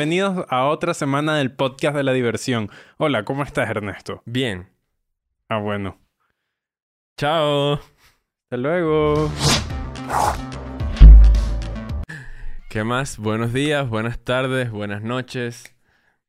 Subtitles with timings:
[0.00, 2.70] bienvenidos a otra semana del podcast de la diversión.
[2.96, 4.22] Hola, ¿cómo estás, Ernesto?
[4.24, 4.70] Bien.
[5.46, 6.00] Ah, bueno.
[7.18, 7.74] Chao.
[7.74, 9.30] Hasta luego.
[12.70, 13.18] ¿Qué más?
[13.18, 15.76] Buenos días, buenas tardes, buenas noches,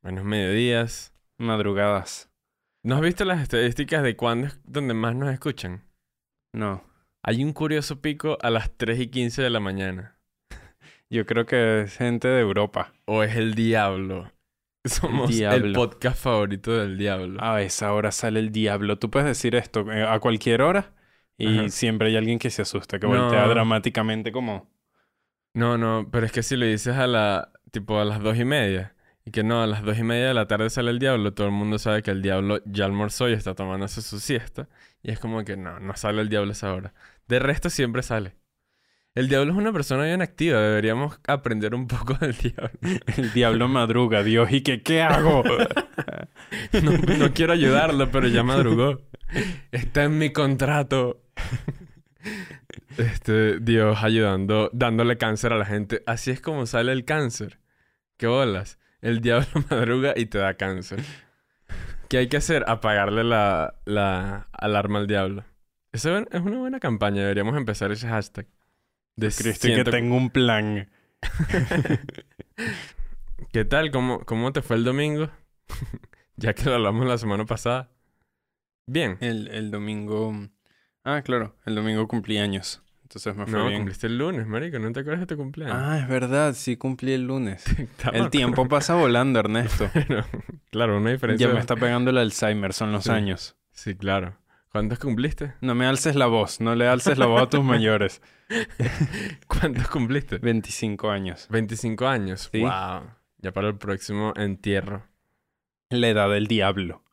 [0.02, 1.14] buenos mediodías.
[1.38, 2.30] Madrugadas.
[2.84, 5.86] ¿No has visto las estadísticas de cuándo es donde más nos escuchan?
[6.52, 6.84] No.
[7.24, 10.17] Hay un curioso pico a las 3 y 15 de la mañana.
[11.12, 12.94] Yo creo que es gente de Europa.
[13.06, 14.32] O es el diablo.
[14.86, 15.74] Somos el, diablo.
[15.74, 17.38] podcast favorito del diablo.
[17.44, 18.98] A esa hora sale el diablo.
[18.98, 20.94] Tú puedes decir esto eh, a cualquier hora
[21.38, 21.70] y Ajá.
[21.70, 23.24] siempre hay alguien que se asusta, que No.
[23.24, 24.72] voltea dramáticamente como...
[25.54, 28.46] No, no, pero es que si lo dices a la, tipo a las dos y
[28.46, 31.34] media, y que no, a las dos y media de la tarde sale el diablo,
[31.34, 34.70] todo el mundo sabe que el diablo ya almorzó y está tomándose su siesta,
[35.04, 36.94] y es como que no, no sale el diablo a esa hora.
[37.28, 38.36] De resto siempre sale.
[39.14, 42.72] El diablo es una persona bien activa, deberíamos aprender un poco del diablo.
[43.18, 45.44] El diablo madruga, Dios, ¿y qué, qué hago?
[46.84, 49.00] No, no quiero ayudarlo, pero ya madrugó.
[49.72, 51.22] Está en mi contrato.
[52.98, 56.03] Este, Dios ayudando, dándole cáncer a la gente.
[56.06, 57.59] Así es como sale el cáncer.
[58.18, 58.80] ¿Qué bolas?
[59.02, 61.00] El diablo madruga y te da cáncer.
[62.09, 62.66] ¿Qué hay que hacer?
[62.68, 65.46] Apagarle la, la alarma al diablo.
[65.94, 67.22] Eso es una buena campaña.
[67.22, 68.46] Deberíamos empezar ese hashtag.
[69.16, 70.90] De Cristo, que tengo un plan.
[73.52, 73.92] ¿Qué tal?
[73.92, 75.30] ¿Cómo, ¿Cómo te fue el domingo?
[76.38, 77.90] ya que lo hablamos la semana pasada.
[78.88, 79.18] Bien.
[79.22, 80.34] El, el domingo...
[81.03, 82.81] Ah, claro, el domingo cumplí años.
[83.03, 83.80] Entonces me fue No, bien.
[83.80, 84.80] cumpliste el lunes, marico.
[84.80, 85.75] ¿No te acuerdas de tu cumpleaños?
[85.78, 87.66] Ah, es verdad, sí cumplí el lunes.
[88.14, 89.90] El tiempo pasa volando, Ernesto.
[89.94, 90.23] Pero,
[90.70, 91.48] claro, una diferencia.
[91.48, 93.12] Ya me está pegando el Alzheimer, son los Sí.
[93.12, 93.58] años.
[93.72, 94.38] Sí, claro.
[94.72, 95.53] ¿Cuántos cumpliste?
[95.59, 98.22] No me alces la voz, no le alces la voz a tus mayores.
[99.47, 100.38] ¿Cuántos cumpliste?
[100.38, 101.47] 25 años.
[101.50, 102.50] 25 años.
[102.52, 102.61] Sí.
[102.61, 103.11] Wow.
[103.39, 105.03] Ya para el próximo entierro.
[105.90, 107.03] La edad del diablo.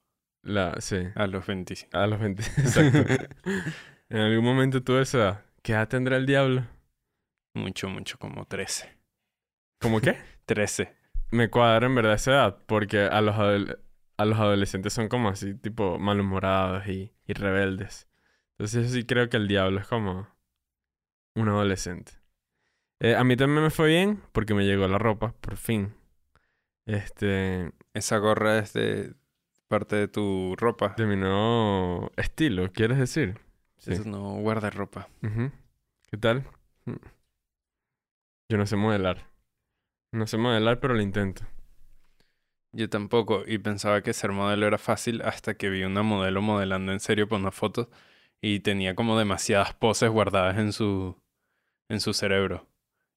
[0.43, 0.99] La, sí.
[1.16, 1.99] A los 25.
[1.99, 2.43] A los 20.
[2.59, 3.12] Exacto.
[4.09, 5.44] en algún momento tuve esa edad.
[5.62, 6.65] ¿Qué edad tendrá el diablo?
[7.54, 8.88] Mucho, mucho, como 13.
[9.81, 10.16] ¿Cómo qué?
[10.47, 10.94] 13.
[11.33, 12.59] Me cuadra en verdad esa edad.
[12.66, 13.34] Porque a los,
[14.19, 18.09] a los adolescentes son como así, tipo malhumorados y, y rebeldes.
[18.53, 20.29] Entonces yo sí creo que el diablo es como
[21.34, 22.12] un adolescente.
[23.01, 25.95] Eh, a mí también me fue bien porque me llegó la ropa, por fin.
[26.84, 29.15] Este, Esa gorra es de
[29.69, 30.95] parte de tu ropa.
[30.97, 33.39] de mi nuevo estilo, ¿quieres decir?
[33.77, 33.93] Sí.
[33.93, 35.09] Eso no guarda ropa.
[36.11, 36.45] ¿Qué tal?
[36.87, 36.97] Mm.
[38.49, 39.28] Yo no sé modelar.
[40.11, 41.45] No sé modelar, pero lo intento.
[42.73, 46.93] Yo tampoco, y pensaba que ser modelo era fácil hasta que vi una modelo modelando
[46.93, 47.89] en serio por unas fotos
[48.41, 51.17] y tenía como demasiadas poses guardadas en su,
[51.89, 52.67] en su cerebro.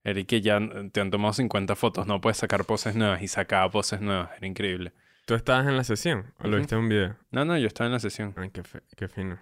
[0.03, 0.59] Era y que ya
[0.91, 4.47] te han tomado 50 fotos, no puedes sacar poses nuevas y sacaba poses nuevas, era
[4.47, 4.93] increíble.
[5.25, 7.15] ¿Tú estabas en la sesión o lo viste en un video?
[7.29, 8.33] No, no, yo estaba en la sesión.
[8.37, 9.39] Ay, qué, fe- qué fino.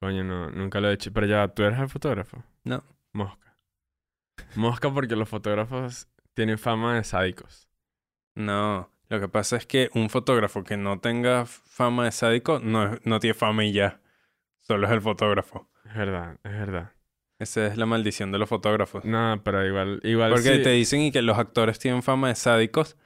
[0.00, 1.12] Coño, no, nunca lo he hecho.
[1.12, 2.44] Pero ya, ¿tú eres el fotógrafo?
[2.64, 2.84] No.
[3.12, 3.56] Mosca.
[4.54, 7.68] Mosca porque los fotógrafos tienen fama de sádicos.
[8.34, 12.98] No, lo que pasa es que un fotógrafo que no tenga fama de sádico no,
[13.04, 14.00] no tiene fama y ya.
[14.60, 15.68] Solo es el fotógrafo.
[15.84, 16.92] Es verdad, es verdad.
[17.38, 19.04] Esa es la maldición de los fotógrafos.
[19.04, 20.62] No, pero igual, igual Porque sí.
[20.62, 22.96] te dicen y que los actores tienen fama de sádicos.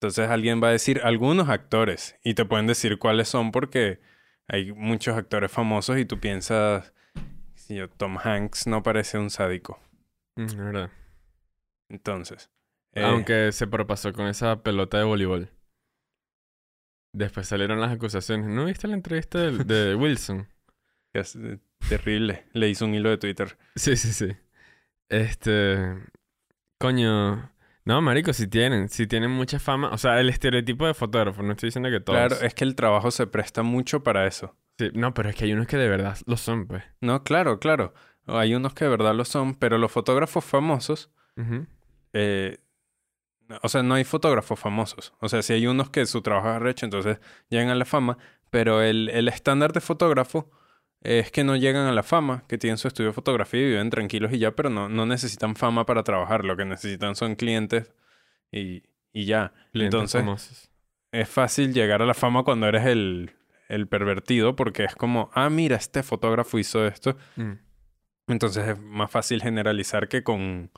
[0.00, 2.18] Entonces alguien va a decir algunos actores.
[2.24, 4.00] Y te pueden decir cuáles son porque
[4.48, 6.92] hay muchos actores famosos y tú piensas,
[7.54, 9.78] si yo, Tom Hanks no parece un sádico.
[10.34, 10.90] Mm, es verdad.
[11.88, 12.50] Entonces.
[12.98, 15.50] Eh, Aunque se propasó con esa pelota de voleibol.
[17.12, 18.48] Después salieron las acusaciones.
[18.48, 20.46] ¿No viste la entrevista de, Wilson?
[21.12, 21.58] es eh,
[21.88, 22.44] terrible.
[22.52, 23.56] Le hizo un hilo de Twitter.
[23.76, 24.36] Sí, sí, sí.
[25.08, 25.96] Este.
[26.78, 27.50] Coño.
[27.84, 28.88] No, marico, si tienen.
[28.88, 29.90] Si tienen mucha fama.
[29.90, 31.42] O sea, el estereotipo de fotógrafo.
[31.42, 32.18] No estoy diciendo que todos.
[32.18, 34.54] Claro, es que el trabajo se presta mucho para eso.
[34.78, 36.84] Sí, no, pero es que hay unos que de verdad lo son, pues.
[37.00, 37.94] No, claro, claro.
[38.26, 41.10] Hay unos que de verdad lo son, pero los fotógrafos famosos,
[42.12, 42.58] eh,
[43.62, 45.14] o sea, no hay fotógrafos famosos.
[45.20, 47.18] O sea, sí hay unos que su trabajo es arrecho, entonces
[47.48, 48.18] llegan a la fama,
[48.50, 50.50] pero el, el estándar de fotógrafo
[51.00, 53.90] es que no llegan a la fama, que tienen su estudio de fotografía y viven
[53.90, 56.44] tranquilos y ya, pero no, no necesitan fama para trabajar.
[56.44, 57.92] Lo que necesitan son clientes
[58.50, 59.52] y, y ya.
[59.72, 60.70] Clientes Entonces, famosos.
[61.12, 63.32] es fácil llegar a la fama cuando eres el,
[63.68, 67.16] el pervertido, porque es como, ah, mira, este fotógrafo hizo esto.
[67.36, 67.52] Mm.
[68.26, 70.70] Entonces es más fácil generalizar que con,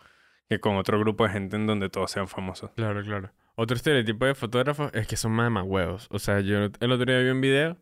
[0.51, 2.73] que con otro grupo de gente en donde todos sean famosos.
[2.75, 3.31] Claro, claro.
[3.55, 6.09] Otro estereotipo de fotógrafos es que son más huevos.
[6.11, 7.79] O sea, yo el otro día vi un video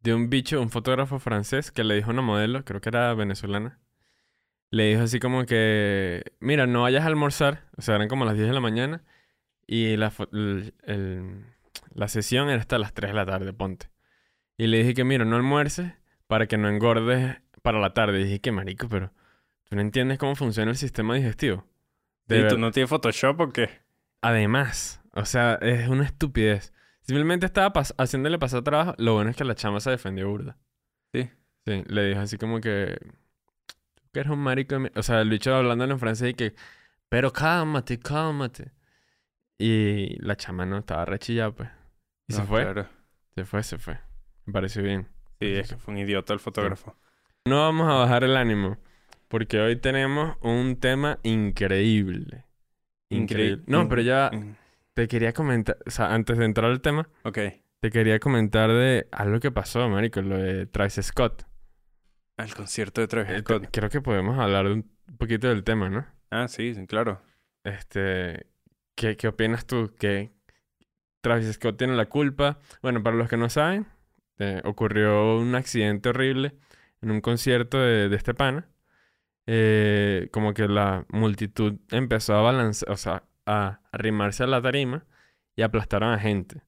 [0.00, 3.14] de un bicho, un fotógrafo francés, que le dijo a una modelo, creo que era
[3.14, 3.78] venezolana,
[4.70, 8.34] le dijo así como que, mira, no vayas a almorzar, o sea, eran como las
[8.34, 9.04] 10 de la mañana,
[9.68, 10.12] Y la,
[11.94, 13.88] la sesión era hasta las 3 de la tarde, ponte.
[14.56, 15.92] Y le dije que, mira, no almuerces
[16.26, 18.20] para que no engordes para la tarde.
[18.20, 19.12] Y dije, que marico, pero
[19.68, 21.70] tú no entiendes cómo funciona el sistema digestivo.
[22.30, 23.68] ¿Y tú no tienes Photoshop o qué?
[24.22, 26.72] Además, o sea, es una estupidez.
[27.00, 28.94] Simplemente estaba pas- haciéndole pasar trabajo.
[28.98, 30.56] Lo bueno es que la chama se defendió burda.
[31.12, 31.28] Sí.
[31.66, 32.96] Sí, le dijo así como que...
[33.94, 34.90] Tú que eres un marico de mi-".
[34.96, 36.54] O sea, el bicho hablándole en francés y que...
[37.08, 38.70] Pero cálmate, cálmate.
[39.58, 41.68] Y la chama no estaba rechillada, pues.
[42.28, 42.62] Y se No, fue.
[42.62, 42.86] claro.
[43.34, 43.98] Se fue, se fue.
[44.46, 45.08] Me pareció bien.
[45.40, 46.96] Sí, es que fue un idiota el fotógrafo.
[47.46, 48.78] No vamos a bajar el ánimo.
[49.30, 52.46] Porque hoy tenemos un tema increíble.
[53.10, 53.62] Increíble.
[53.68, 54.30] No, pero ya
[54.94, 55.78] te quería comentar...
[55.86, 57.08] O sea, antes de entrar al tema...
[57.22, 57.38] Ok.
[57.80, 61.44] Te quería comentar de algo que pasó, marico, lo de Travis Scott.
[62.36, 63.68] Al concierto de Travis Eh, te- Scott.
[63.72, 66.04] creo que podemos hablar de un poquito del tema, ¿no?
[66.30, 67.22] Ah, sí, sí, claro.
[67.64, 68.46] Este,
[68.96, 69.94] ¿qué, qué opinas tú?
[69.98, 70.30] ¿Que
[71.22, 72.58] Travis Scott tiene la culpa?
[72.82, 73.86] Bueno, para los que no saben,
[74.38, 76.54] eh, ocurrió un accidente horrible
[77.00, 78.66] en un concierto de, de este pana.
[79.52, 85.06] Eh, como que la multitud empezó a balancear, o sea, a arrimarse a la tarima
[85.56, 86.62] y aplastaron a gente.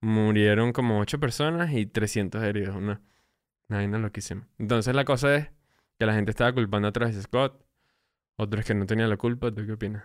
[0.00, 2.76] Murieron como ocho personas y 300 heridos.
[2.76, 3.00] Una,
[3.68, 4.46] una vaina loquísima.
[4.58, 5.50] Entonces la cosa es
[5.98, 7.60] que la gente estaba culpando a Travis Scott.
[8.36, 9.50] Otros que no tenían la culpa.
[9.52, 10.04] ¿Tú qué opinas?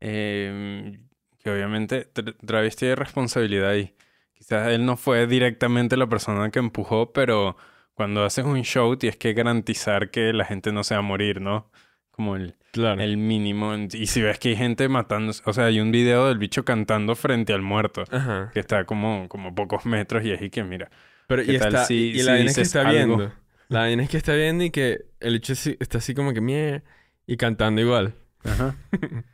[0.00, 1.00] Eh,
[1.38, 3.94] que obviamente Tra- Travis tiene responsabilidad ahí.
[4.32, 7.56] Quizás él no fue directamente la persona que empujó, pero
[8.00, 11.42] cuando haces un show tienes que garantizar que la gente no se va a morir,
[11.42, 11.70] ¿no?
[12.10, 12.98] Como el, Claro.
[13.02, 13.74] el mínimo.
[13.92, 17.14] Y si ves que hay gente matando, o sea, hay un video del bicho cantando
[17.14, 18.50] frente al muerto, Ajá.
[18.54, 20.88] que está como, como pocos metros y así que mira.
[21.26, 23.16] Pero ¿Qué y tal está, si- y, y si la es que está algo?
[23.18, 23.32] viendo.
[23.68, 26.82] La vaina es que está viendo y que el es- está así como que mie
[27.26, 28.14] y cantando igual.
[28.44, 28.76] Ajá.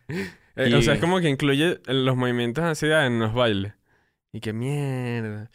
[0.59, 3.75] Eh, O sea, Y- es como que incluye los movimientos de ansiedad en los bailes.
[4.33, 5.51] Y que mierda.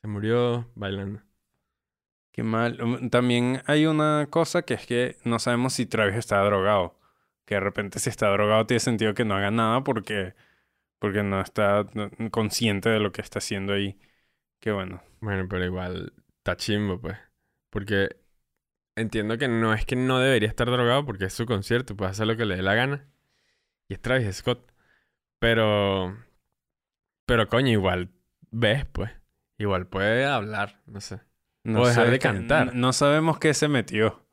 [0.00, 1.20] Se murió bailando.
[2.32, 2.80] Qué mal.
[2.82, 6.98] Um, También hay una cosa que es que no sabemos si Travis está drogado.
[7.44, 10.34] Que de repente si está drogado tiene sentido que no haga nada porque,
[10.98, 11.86] porque no está
[12.30, 13.98] consciente de lo que está haciendo ahí.
[14.60, 15.02] Qué bueno.
[15.20, 17.18] Bueno, pero igual está chimbo, pues.
[17.70, 18.16] Porque
[18.96, 22.26] entiendo que no es que no debería estar drogado porque es su concierto, puede hacer
[22.26, 23.08] lo que le dé la gana.
[23.88, 24.72] Y es Travis Scott.
[25.38, 26.16] Pero.
[27.26, 28.10] Pero coño, igual
[28.50, 29.10] ves, pues.
[29.58, 31.20] Igual puede hablar, no sé.
[31.64, 32.74] No O dejar de cantar.
[32.74, 34.24] No sabemos qué se metió.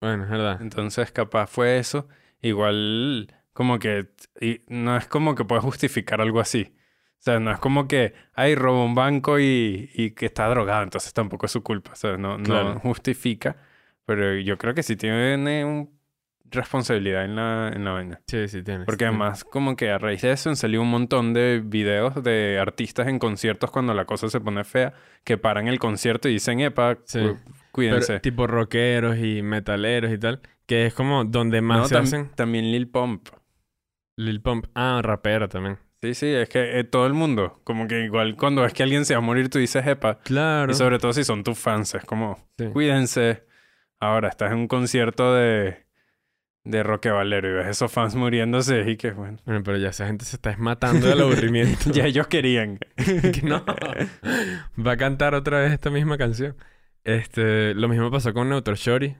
[0.00, 0.60] Bueno, es verdad.
[0.60, 2.08] Entonces capaz fue eso.
[2.42, 4.08] Igual como que...
[4.40, 6.74] y no es como que puedes justificar algo así.
[7.18, 10.84] O sea, no es como que, ay, robó un banco y, y que está drogado,
[10.84, 11.92] entonces tampoco es su culpa.
[11.92, 12.80] O sea, no, no Claro.
[12.80, 13.56] justifica.
[14.04, 15.97] Pero yo creo que sí tiene un
[16.50, 18.20] responsabilidad en la, en la vaina.
[18.26, 18.86] Sí, sí, tienes.
[18.86, 22.58] Porque además, como que a raíz de eso han salido un montón de videos de
[22.60, 26.60] artistas en conciertos cuando la cosa se pone fea, que paran el concierto y dicen,
[26.60, 27.20] epa, Sí.
[27.20, 28.20] cu- Pero cuídense.
[28.20, 30.40] tipo rockeros y metaleros y tal.
[30.66, 32.28] Que es como donde más No, se tam- hacen.
[32.34, 33.28] También Lil Pump.
[34.16, 34.66] Lil Pump.
[34.74, 35.78] Ah, rapero también.
[36.02, 39.04] Sí, sí, es que eh, todo el mundo, como que igual cuando ves que alguien
[39.04, 40.18] se va a morir, tú dices, epa.
[40.20, 40.70] Claro.
[40.70, 42.66] Y sobre todo si son tus fans, es como, Sí.
[42.72, 43.44] cuídense.
[44.00, 45.86] Ahora estás en un concierto de,
[46.68, 49.38] de Roque Valero y ves esos fans muriéndose y que bueno.
[49.46, 51.90] Bueno, pero ya esa gente se está matando del aburrimiento.
[51.92, 52.78] ya ellos querían.
[52.96, 53.64] que no.
[53.64, 56.56] Va a cantar otra vez esta misma canción.
[57.04, 59.16] Este, lo mismo pasó con Neutro Shorty,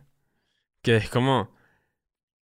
[0.83, 1.57] que es como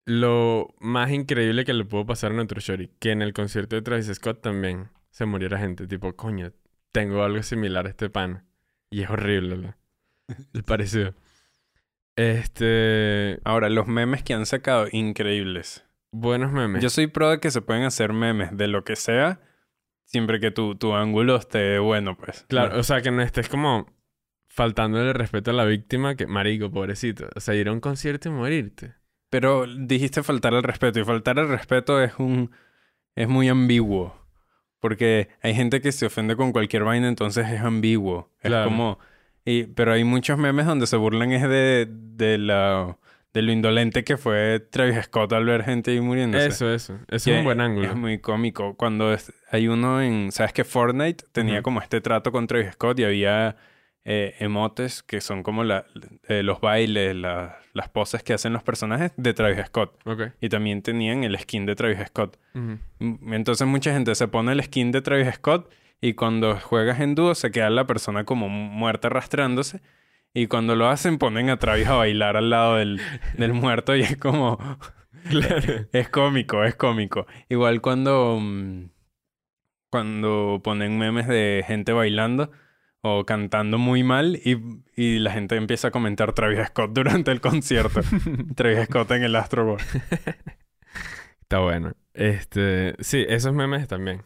[0.06, 3.82] lo más increíble que le pudo pasar a Neutro Shorty, que en el concierto de
[3.82, 6.54] Travis Scott también se muriera gente, tipo, coño,
[6.94, 8.46] tengo algo similar a este pan.
[8.90, 9.76] Y es horrible, ¿no?
[10.54, 11.14] El parecido.
[12.16, 15.86] Este, Ahora, los memes que han sacado, increíbles.
[16.12, 16.82] buenos memes.
[16.82, 19.42] Yo soy pro de que se pueden hacer memes de lo que sea,
[20.06, 22.46] siempre que tu, tu ángulo esté bueno, pues.
[22.50, 23.88] Claro, o sea, que no estés como
[24.48, 27.28] faltándole respeto a la víctima, que marico, pobrecito.
[27.36, 28.94] O sea, ir a un concierto y morirte.
[29.32, 32.52] Pero dijiste faltar al respeto y faltar al respeto es un
[33.16, 34.16] es muy ambiguo.
[34.80, 38.32] Porque hay gente que se ofende con cualquier vaina, entonces es ambiguo.
[38.42, 38.66] Claro.
[38.66, 39.00] Es como
[39.46, 42.98] y pero hay muchos memes donde se burlan es de de la
[43.34, 46.46] de lo indolente que fue Travis Scott al ver gente ahí muriéndose.
[46.48, 47.00] Eso, eso.
[47.10, 47.88] Eso es un buen ángulo.
[47.88, 48.76] Es muy cómico.
[48.76, 50.32] Cuando es- hay uno en...
[50.32, 53.56] ¿Sabes que Fortnite tenía como este trato con Travis Scott y había
[54.06, 55.86] eh, emotes que son como la,
[56.28, 60.00] eh, los bailes, la- las poses que hacen los personajes de Travis Scott.
[60.06, 60.22] Ok.
[60.40, 62.38] Y también tenían el skin de Travis Scott.
[62.54, 67.16] Mm, Entonces mucha gente se pone el skin de Travis Scott y cuando juegas en
[67.16, 69.80] dúo se queda la persona como muerta arrastrándose.
[70.34, 73.00] Y cuando lo hacen ponen a Travis a bailar al lado del,
[73.38, 74.60] del muerto y es como...
[75.30, 75.86] Claro.
[75.94, 77.26] Es cómico, es cómico.
[77.48, 78.38] Igual cuando...
[78.42, 78.90] mm,
[79.90, 82.52] cuando ponen memes de gente bailando
[83.00, 84.58] o cantando muy mal y,
[84.98, 88.02] y la gente empieza a comentar Travis Scott durante el concierto.
[88.56, 89.82] Travis Scott en el Astro Boy.
[91.44, 91.94] Está bueno.
[92.14, 94.24] Este, sí, esos memes también.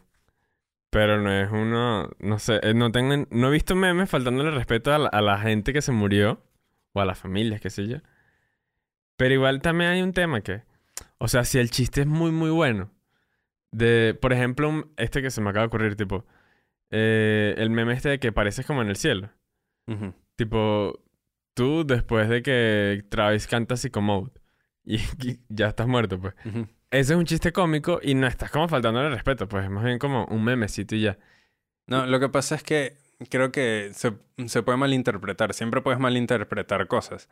[0.90, 4.92] Pero no es uno, no sé, eh, no tengo, no he visto memes faltándole respeto
[4.92, 6.42] a la, a la gente que se murió
[6.94, 7.98] o a las familias, qué sé yo.
[9.16, 10.62] Pero igual también hay un tema que,
[11.18, 12.90] o sea, si el chiste es muy, muy bueno,
[13.70, 16.24] de, por ejemplo, este que se me acaba de ocurrir, tipo,
[16.90, 19.30] eh, el meme este de que pareces como en el cielo.
[19.86, 20.14] Ujú.
[20.36, 21.04] Tipo,
[21.54, 24.30] tú después de que Travis canta Psychomode
[24.84, 26.34] y, y ya estás muerto, pues.
[26.46, 26.66] Ujú.
[26.90, 29.98] Ese es un chiste cómico y no estás como faltándole respeto, pues es más bien
[29.98, 31.18] como un memecito y ya.
[31.86, 32.96] No, lo que pasa es que
[33.30, 34.12] creo que se,
[34.46, 35.52] se puede malinterpretar.
[35.54, 37.28] Siempre puedes malinterpretar cosas.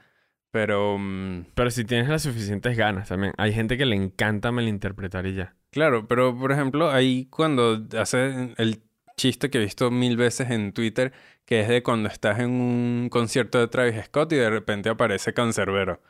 [0.51, 3.33] Pero, mm, Pero si tienes las suficientes ganas también.
[3.37, 5.57] Hay gente que le encanta malinterpretar y ya.
[5.71, 8.83] claro, pero por ejemplo, ahí cuando hace el
[9.17, 11.13] chiste que he visto mil veces en Twitter,
[11.45, 15.33] que es de cuando estás en un concierto de Travis Scott y de repente aparece
[15.33, 16.01] Cancerbero.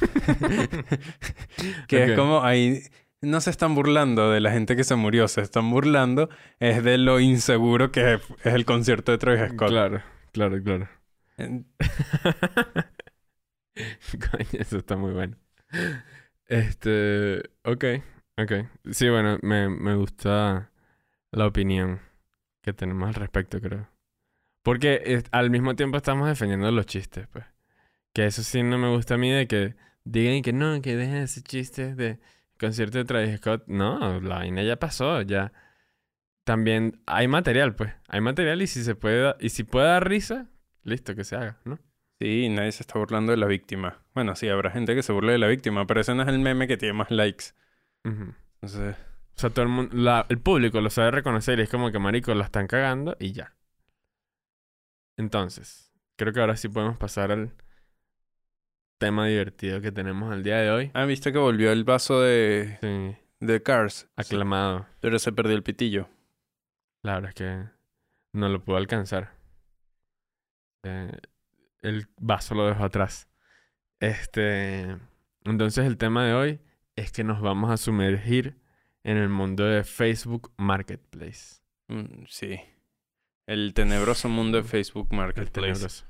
[1.88, 2.82] que es como ahí
[3.22, 6.96] no se están burlando de la gente que se murió, se están burlando es de
[6.98, 8.20] lo inseguro que es
[8.54, 9.68] el concierto de Travis Scott.
[9.68, 10.02] Claro,
[10.32, 10.88] claro, claro.
[14.30, 15.36] Coño, eso está muy bueno.
[16.46, 17.84] Este, ok,
[18.36, 18.52] ok.
[18.90, 20.70] Sí, bueno, me, me gusta
[21.30, 22.00] la opinión
[22.62, 23.88] que tenemos al respecto, creo.
[24.62, 27.44] Porque al mismo tiempo estamos defendiendo los chistes, pues.
[28.12, 29.74] Que eso sí no me gusta a mí de que
[30.04, 32.18] digan que no, que dejen ese chiste de
[32.58, 33.64] concierto de Travis Scott.
[33.68, 35.52] No, la vaina ya pasó, ya.
[36.44, 37.94] También hay material, pues.
[38.08, 40.50] Hay material y si se puede, da- y si puede dar risa,
[40.82, 41.78] listo, que se haga, ¿no?
[42.18, 44.02] Sí, nadie se está burlando de la víctima.
[44.14, 46.38] Bueno, sí, habrá gente que se burle de la víctima, pero ese no es el
[46.40, 47.46] meme que tiene más likes.
[48.04, 48.34] Ujú.
[48.60, 48.96] Entonces,
[49.36, 51.98] O sea, todo el mundo, la- el público lo sabe reconocer y es como que
[51.98, 53.54] marico la están cagando y ya.
[55.16, 57.52] Entonces, creo que ahora sí podemos pasar al
[58.98, 60.90] tema divertido que tenemos al día de hoy.
[60.94, 64.86] ah, viste que volvió el vaso de, Sí, de Cars, aclamado.
[65.00, 66.08] pero se perdió el pitillo.
[67.02, 67.64] La verdad es que
[68.32, 69.32] no lo pudo alcanzar.
[70.82, 71.12] Eh,
[71.82, 73.28] el vaso lo dejó atrás.
[74.00, 74.96] Este,
[75.44, 76.60] entonces el tema de hoy
[76.96, 78.58] es que nos vamos a sumergir
[79.04, 81.60] en el mundo de Facebook Marketplace.
[81.88, 82.60] Mm, sí.
[83.46, 86.04] El tenebroso mundo de Facebook Marketplace.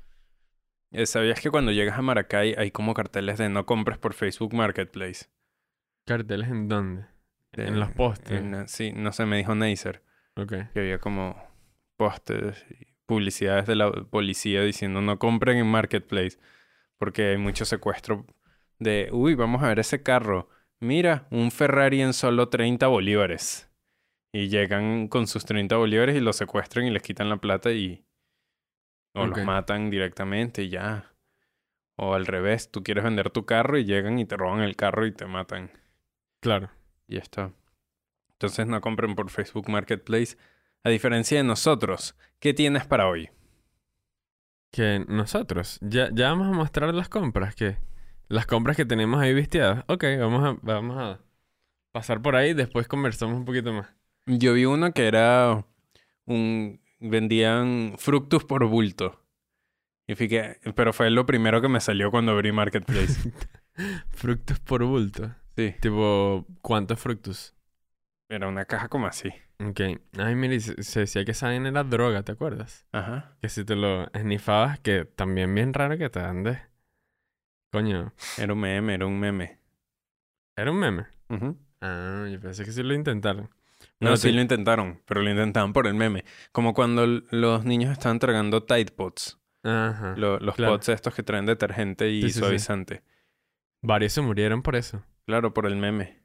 [0.91, 4.53] Eh, ¿Sabías que cuando llegas a Maracay hay como carteles de no compres por Facebook
[4.53, 5.25] Marketplace?
[6.05, 7.05] ¿Carteles en dónde?
[7.53, 8.31] De- En los postes.
[8.39, 10.03] en la- sí, no sé, me dijo Neisser
[10.35, 10.53] Ok.
[10.73, 11.35] que había como
[11.97, 16.37] postes y publicidades de la policía diciendo no compren en Marketplace
[16.97, 18.25] porque hay mucho secuestro
[18.79, 20.49] de, uy, vamos a ver ese carro.
[20.81, 23.69] Mira, un Ferrari en solo 30 bolívares.
[24.33, 28.03] Y llegan con sus 30 bolívares y los secuestran y les quitan la plata y...
[29.13, 31.13] O los matan directamente y ya.
[31.97, 35.05] O al revés, tú quieres vender tu carro y llegan y te roban el carro
[35.05, 35.69] y te matan.
[36.41, 36.71] Claro.
[37.07, 37.51] Y ya está.
[38.31, 40.35] Entonces no compren por Facebook Marketplace.
[40.83, 43.29] A diferencia de nosotros, ¿qué tienes para hoy?
[44.71, 47.77] Que nosotros, ya, ya vamos a mostrar las compras, que
[48.31, 49.83] las compras que tenemos ahí visteadas.
[49.87, 51.19] Ok, vamos a, vamos a
[51.91, 53.89] pasar por ahí, después conversamos un poquito más.
[54.25, 55.65] Yo vi uno que era
[56.25, 56.79] un...
[56.99, 59.19] vendían fructus por bulto.
[60.07, 63.31] Y fíjate, pero fue lo primero que me salió cuando abrí Marketplace.
[64.09, 65.33] Fructus por bulto.
[65.55, 67.53] Sí, Tipo, ¿cuántos fructus?
[68.29, 69.29] era una caja como así.
[69.59, 69.81] Ok.
[70.17, 72.87] Ay, mire, se, se decía que esa vaina era droga, ¿te acuerdas?
[72.93, 73.35] Ajá.
[73.41, 76.59] Que si te lo esnifabas, que también bien raro que te dan de...
[77.71, 79.59] Coño, Era un meme, era un meme.
[80.57, 81.05] era un meme.
[81.29, 81.57] Ujú.
[81.81, 83.49] Ah, yo pensé que sí lo intentaron.
[83.99, 86.25] No, sí lo intentaron, pero lo intentaban por el meme.
[86.51, 89.37] Como cuando los niños estaban tragando Tide Pods.
[89.63, 90.15] Ajá.
[90.17, 90.73] lo- los claro.
[90.73, 92.39] pods estos que traen detergente y Sí, sí, sí.
[92.39, 93.03] suavizante.
[93.83, 95.03] Varios se murieron por eso.
[95.27, 96.23] Claro, por el meme.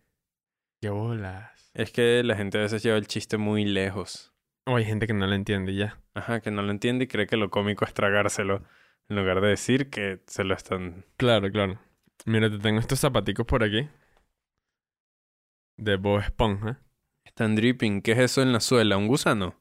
[0.81, 1.71] ¡Qué bolas!
[1.75, 4.33] Es que la gente a veces lleva el chiste muy lejos.
[4.65, 6.01] O hay gente que no lo entiende ya.
[6.15, 8.63] Ajá, que no lo entiende y cree que lo cómico es tragárselo.
[9.09, 11.05] En lugar de decir que se lo están...
[11.17, 11.79] Claro, claro.
[12.25, 13.89] Mira, te tengo estos zapaticos por aquí.
[15.77, 16.81] De Bob Esponja.
[17.25, 18.03] Están dripping.
[18.03, 18.97] ¿Qué es eso en la suela?
[18.97, 19.55] ¿Un gusano?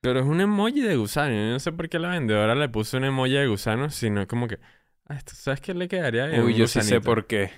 [0.00, 1.34] Pero es un emoji de gusano.
[1.34, 4.46] Yo no sé por qué la vendedora le puso un emoji de gusano, sino como
[4.46, 4.58] que...
[5.06, 6.26] Ah, esto, ¿sabes qué le quedaría?
[6.26, 7.50] Uy, Un yo sí sé por qué.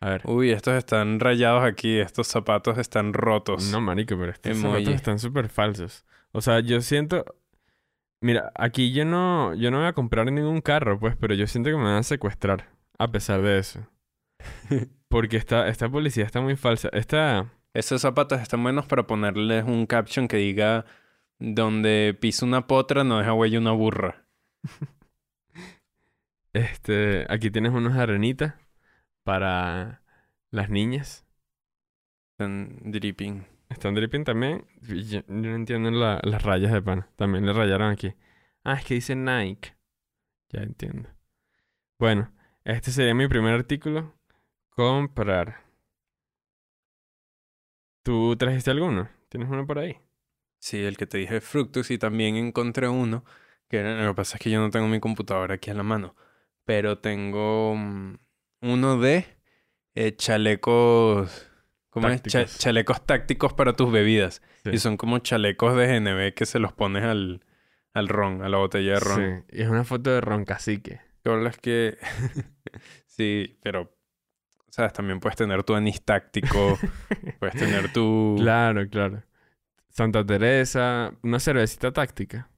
[0.00, 0.22] A ver.
[0.24, 1.98] Uy, estos están rayados aquí.
[1.98, 3.70] Estos zapatos están rotos.
[3.72, 4.84] No, marico, pero estos Emoji.
[4.84, 6.04] zapatos están súper falsos.
[6.32, 7.24] O sea, yo siento...
[8.22, 11.70] Mira, aquí yo no, yo no voy a comprar ningún carro, pues, pero yo siento
[11.70, 13.86] que me van a secuestrar, a pesar de eso.
[15.08, 16.90] Porque esta, esta publicidad está muy falsa.
[16.92, 17.52] Esta...
[17.72, 20.86] Esos zapatos están buenos para ponerles un caption que diga
[21.38, 24.26] Donde pisa una potra no deja huella una burra.
[26.52, 28.54] Este, aquí tienes unos arenitas
[29.22, 30.02] para
[30.50, 31.24] las niñas.
[32.32, 33.46] Están dripping.
[33.70, 34.66] Están dripping también.
[34.82, 37.08] Yo, no entiendo la- las rayas de pana.
[37.16, 38.14] También le rayaron aquí.
[38.64, 39.74] Ah, es que dice Nike.
[40.50, 41.08] Ya entiendo.
[41.98, 42.32] Bueno,
[42.64, 44.14] este sería mi primer artículo.
[44.70, 45.64] Comprar.
[48.02, 49.08] ¿Tú trajiste alguno?
[49.28, 49.98] ¿Tienes uno por ahí?
[50.58, 53.24] Sí, el que te dije Fructus y también encontré uno,
[53.68, 56.16] que lo que pasa es que yo no tengo mi computadora aquí a la mano,
[56.64, 58.16] pero tengo mm,
[58.62, 59.26] uno de
[59.94, 61.49] eh, chalecos,
[61.90, 62.22] ¿cómo es?
[62.22, 64.42] Cha- chalecos tácticos para tus bebidas.
[64.64, 64.70] Sí.
[64.72, 67.44] Y son como chalecos de GNB que se los pones al,
[67.92, 69.44] al ron, a la botella de ron.
[69.50, 71.00] Sí, y es una foto de Ron Cacique.
[71.22, 71.98] Que hablas que...
[73.06, 73.94] sí, pero...
[74.70, 74.92] ¿Sabes?
[74.92, 76.78] También puedes tener tu anís táctico,
[77.40, 78.36] puedes tener tu...
[78.38, 79.22] Claro, claro.
[79.88, 82.48] Santa Teresa, una cervecita táctica.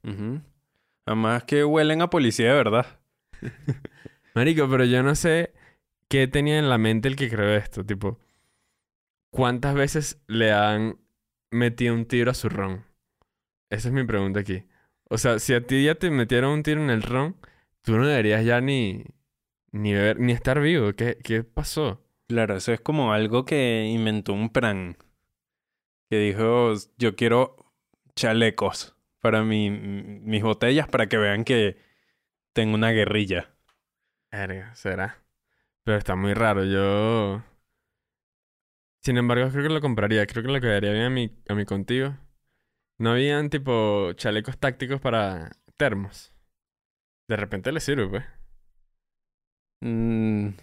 [1.06, 2.86] Además que huelen a policía de verdad.
[4.34, 5.52] Marico, pero yo no sé
[6.08, 7.84] qué tenía en la mente el que creó esto.
[7.84, 8.20] Tipo,
[9.32, 11.00] ¿cuántas veces le han
[11.50, 12.84] metido un tiro a su ron?
[13.70, 14.64] Esa es mi pregunta aquí.
[15.10, 17.36] O sea, si a ti ya te metieron un tiro en el ron,
[17.82, 19.04] tú no deberías ya ni,
[19.72, 20.92] ni beber, ni estar vivo.
[20.92, 22.04] ¿Qué, qué pasó?
[22.28, 24.96] Claro, eso es como algo que inventó un pran.
[26.08, 27.56] Que dijo, yo quiero
[28.14, 31.78] chalecos para mi, mis botellas para que vean que
[32.52, 33.50] tengo una guerrilla.
[34.74, 35.22] Será.
[35.84, 36.64] Pero está muy raro.
[36.64, 37.42] Yo.
[39.02, 40.26] Sin embargo, creo que lo compraría.
[40.26, 42.16] Creo que le quedaría bien a mi, a mi contigo.
[42.98, 46.34] No habían tipo chalecos tácticos para termos.
[47.28, 48.24] De repente le sirve, pues.
[49.84, 50.54] Mm,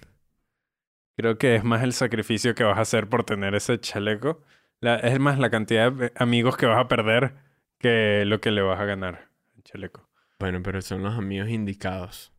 [1.17, 4.41] creo que es más el sacrificio que vas a hacer por tener ese chaleco.
[4.81, 7.35] La- es más la cantidad de amigos que vas a perder
[7.79, 9.29] que lo que le vas a ganar.
[9.57, 10.09] El chaleco.
[10.39, 12.33] Bueno, pero son los amigos indicados.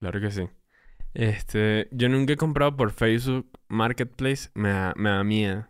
[0.00, 0.48] Claro que sí.
[1.14, 5.68] Este, yo nunca he comprado por Facebook Marketplace, me da, me da miedo.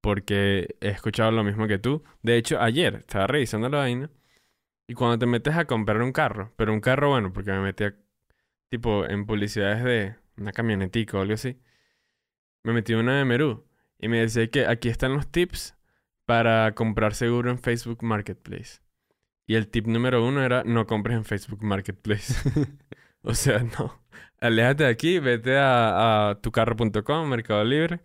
[0.00, 2.04] Porque he escuchado lo mismo que tú.
[2.22, 4.10] De hecho, ayer estaba revisando la vaina.
[4.88, 7.84] Y cuando te metes a comprar un carro, pero un carro bueno, porque me metí
[7.84, 7.94] a,
[8.70, 11.58] tipo en publicidades de una camionetica o algo así.
[12.64, 13.66] Me metí una de Merú.
[13.98, 15.76] Y me decía que aquí están los tips
[16.26, 18.80] para comprar seguro en Facebook Marketplace.
[19.46, 22.34] Y el tip número uno era no compres en Facebook Marketplace.
[23.22, 24.02] o sea, no.
[24.40, 28.00] Aléjate de aquí, vete a, a tucarro.com, Mercado Libre.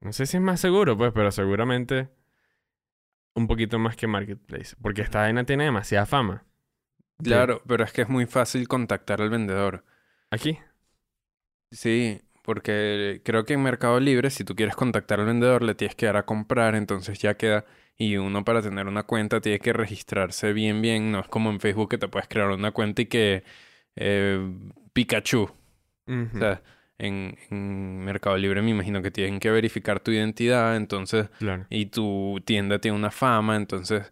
[0.00, 2.08] No sé si es más seguro, pues, pero seguramente
[3.34, 4.76] un poquito más que Marketplace.
[4.80, 6.44] Porque esta vaina tiene demasiada fama.
[7.22, 9.84] Claro, pero es que es muy fácil contactar al vendedor.
[10.30, 10.58] Aquí.
[11.70, 15.94] Sí, porque creo que en Mercado Libre, si tú quieres contactar al vendedor, le tienes
[15.94, 17.64] que dar a comprar, entonces ya queda.
[17.96, 21.12] Y uno para tener una cuenta tiene que registrarse bien, bien.
[21.12, 23.44] No es como en Facebook que te puedes crear una cuenta y que
[23.96, 24.40] eh,
[24.92, 25.50] Pikachu.
[26.06, 26.36] Ujú.
[26.36, 26.62] O sea,
[26.98, 31.66] en, en Mercado Libre me imagino que tienen que verificar tu identidad, entonces, Claro.
[31.70, 34.10] y tu tienda tiene una fama, entonces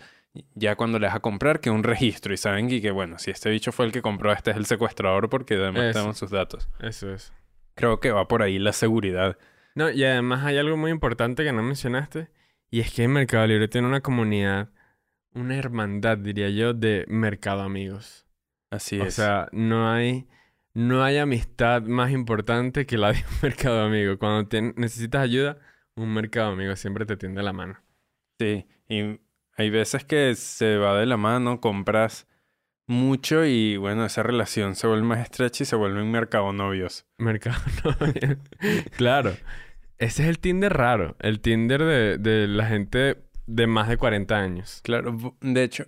[0.54, 3.30] ya cuando le vas a comprar, que un registro y saben que, que, bueno, si
[3.32, 5.92] este bicho fue el que compró, este es el secuestrador porque además Eso.
[5.98, 6.68] tenemos sus datos.
[6.80, 7.32] Eso es.
[7.74, 9.36] Creo que va por ahí la seguridad.
[9.74, 12.28] No, y además hay algo muy importante que no mencionaste.
[12.70, 14.68] Y es que Mercado Libre tiene una comunidad,
[15.34, 18.26] una hermandad, diría yo, de mercado amigos.
[18.70, 19.14] Así O es.
[19.14, 20.28] sea, no hay,
[20.74, 24.18] no hay amistad más importante que la de un mercado amigo.
[24.18, 25.58] Cuando te- necesitas ayuda,
[25.96, 27.78] un mercado amigo siempre te tiende la mano.
[28.38, 29.20] Sí, y
[29.56, 32.26] hay veces que se va de la mano, compras
[32.86, 37.06] mucho y bueno, esa relación se vuelve más estrecha y se vuelven mercado novios.
[37.18, 37.60] Mercado
[38.00, 38.38] novio.
[38.96, 39.36] claro.
[39.98, 41.14] Ese es el Tinder raro.
[41.20, 44.80] El Tinder de, de la gente de más de 40 años.
[44.82, 45.84] Claro, de hecho,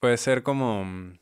[0.00, 1.18] puede ser como, mm,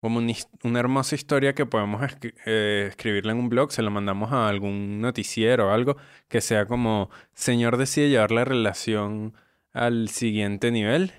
[0.00, 4.32] como una, hermosa historia que podemos escri- eh, escribirla en un blog, se la mandamos
[4.32, 5.96] a algún noticiero o algo,
[6.28, 9.34] que sea como, señor decide llevar la relación
[9.72, 11.12] al siguiente nivel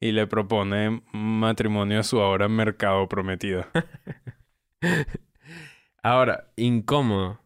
[0.00, 3.66] y le propone matrimonio a su ahora mercado prometido.
[6.02, 7.40] Ahora, incómodo.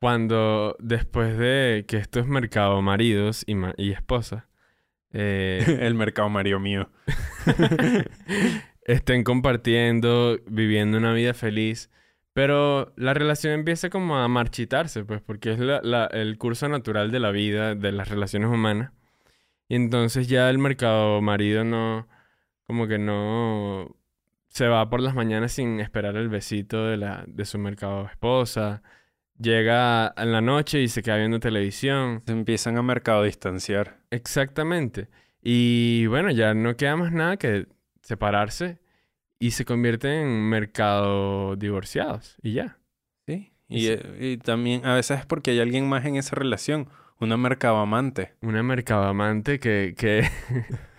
[0.00, 4.44] Cuando después de que esto es mercado maridos y, ma- y esposas,
[5.12, 6.90] eh, El mercado Mario mío.
[8.84, 11.90] estén compartiendo, viviendo una vida feliz,
[12.32, 17.10] pero la relación empieza como a marchitarse, pues, porque es la- la- el curso natural
[17.10, 18.92] de la vida, de las relaciones humanas.
[19.68, 22.08] Y entonces ya el mercado marido no,
[22.66, 23.96] como que no
[24.48, 28.82] se va por las mañanas sin esperar el besito de la, de su mercado esposa.
[29.38, 32.22] Llega en la noche y se queda viendo televisión.
[32.26, 33.98] Se empiezan a mercado distanciar.
[34.10, 35.08] Exactamente.
[35.42, 37.66] Y bueno, ya no queda más nada que
[38.02, 38.78] separarse
[39.38, 42.78] y se convierten en mercado divorciados y ya.
[43.26, 43.52] Sí.
[43.68, 43.88] Y,
[44.20, 46.88] y también a veces es porque hay alguien más en esa relación.
[47.18, 48.34] Una mercabamante.
[48.40, 50.28] Una mercabamante que, que,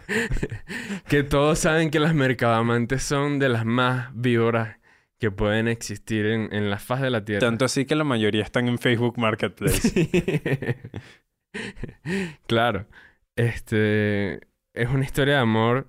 [1.08, 4.78] que todos saben que las mercabamantes son de las más víboras
[5.20, 7.40] que pueden existir en, en la faz de la tierra.
[7.40, 10.78] Tanto así que la mayoría están en Facebook Marketplace.
[12.48, 12.88] claro.
[13.36, 14.42] Este
[14.74, 15.88] es una historia de amor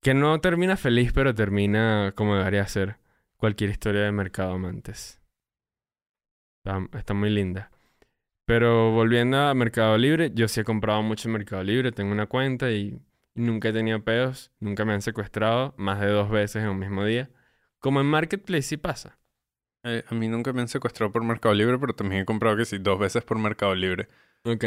[0.00, 2.96] que no termina feliz, pero termina como debería ser
[3.36, 5.20] cualquier historia de mercado amantes.
[6.58, 7.70] Está, está muy linda.
[8.50, 12.26] Pero volviendo a Mercado Libre, yo sí he comprado mucho en Mercado Libre, tengo una
[12.26, 13.00] cuenta y
[13.34, 17.04] nunca he tenido pedos, nunca me han secuestrado más de dos veces en un mismo
[17.04, 17.30] día.
[17.78, 19.18] Como en Marketplace sí pasa.
[19.84, 22.64] Eh, a mí nunca me han secuestrado por Mercado Libre, pero también he comprado que
[22.64, 24.08] sí, dos veces por Mercado Libre.
[24.42, 24.64] Ok.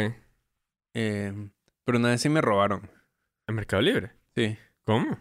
[0.94, 1.50] Eh,
[1.84, 2.90] pero una vez sí me robaron.
[3.46, 4.12] ¿En Mercado Libre?
[4.34, 4.56] Sí.
[4.84, 5.18] ¿Cómo?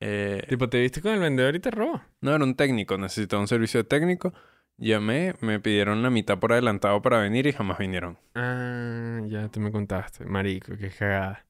[0.00, 2.02] Eh, Tipo, te viste con el vendedor y te robó.
[2.20, 4.32] no era un técnico, necesitaba un servicio de técnico.
[4.78, 8.18] Llamé, me pidieron la mitad por adelantado para venir y jamás vinieron.
[8.34, 10.26] Ah, ya te me contaste.
[10.26, 11.46] Marico, qué cagada.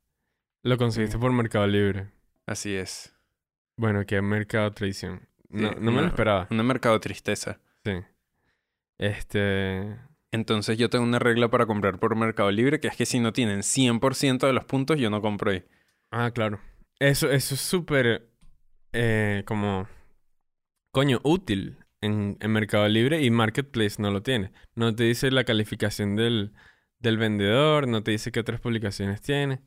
[0.62, 2.08] Lo conseguiste por Mercado Libre.
[2.46, 3.12] Así es.
[3.76, 5.28] Bueno, que Mercado Tradición.
[5.48, 6.46] No, Sí, no me lo esperaba.
[6.50, 7.58] Un mercado tristeza.
[7.84, 7.92] Sí.
[8.98, 9.96] Este...
[10.32, 13.32] Entonces yo tengo una regla para comprar por Mercado Libre, que es que si no
[13.32, 15.64] tienen 100% de los puntos, yo no compro ahí.
[16.10, 16.60] Ah, claro.
[16.98, 18.30] Eso, eso es súper...
[18.92, 19.88] eh, como...
[20.92, 24.52] Coño, útil en, en Mercado Libre y Marketplace no lo tiene.
[24.74, 26.54] No te dice la calificación del,
[26.98, 29.62] del vendedor, no te dice qué otras publicaciones tiene.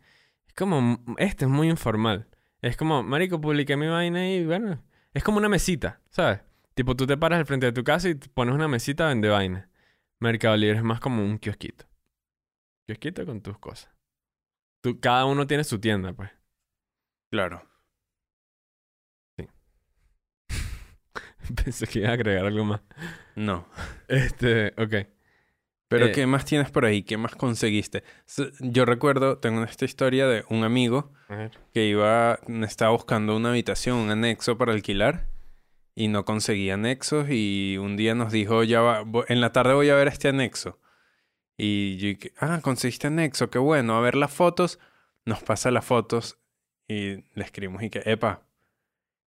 [0.47, 1.03] Es como...
[1.17, 2.27] Este es muy informal.
[2.61, 4.83] Es como, marico, publiqué mi vaina y bueno...
[5.13, 6.41] Es como una mesita, ¿sabes?
[6.75, 9.27] Tipo, tú te paras al frente de tu casa y te pones una mesita vende
[9.27, 9.69] vaina.
[10.19, 11.85] Mercado Libre es más como un kiosquito.
[12.85, 13.91] Kiosquito con tus cosas.
[14.81, 16.29] Tú, cada uno tiene su tienda, pues.
[17.29, 17.61] Claro.
[21.63, 22.81] Pensé que iba a agregar algo más.
[23.35, 23.67] No.
[24.07, 25.07] Este, ok.
[25.87, 27.03] Pero Eh, ¿qué más tienes por ahí?
[27.03, 28.03] ¿Qué más conseguiste?
[28.59, 31.11] Yo recuerdo, tengo esta historia de un amigo
[31.73, 35.27] que iba, estaba buscando una habitación, un anexo para alquilar
[35.95, 39.89] y no conseguía anexos y un día nos dijo, ya va, en la tarde voy
[39.89, 40.79] a ver este anexo.
[41.57, 44.79] Y yo, dije, ah, conseguiste anexo, qué bueno, a ver las fotos.
[45.25, 46.38] Nos pasa las fotos
[46.89, 48.41] y le escribimos y que, epa,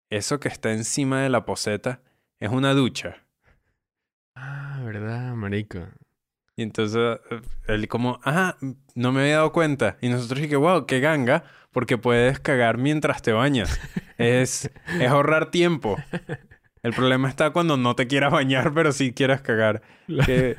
[0.10, 2.02] eso que está encima de la poseta
[2.40, 3.18] es una ducha.
[4.36, 5.80] Ah, verdad, marico.
[6.56, 8.58] Y entonces eh, él como, ah,
[8.96, 9.98] no me había dado cuenta.
[10.02, 13.80] Y nosotros dije, wow, qué ganga, porque puedes cagar mientras te bañas.
[14.18, 15.98] Es, es ahorrar tiempo.
[16.82, 19.82] El problema está cuando no te quieras bañar, pero sí quieras cagar.
[20.26, 20.56] Que-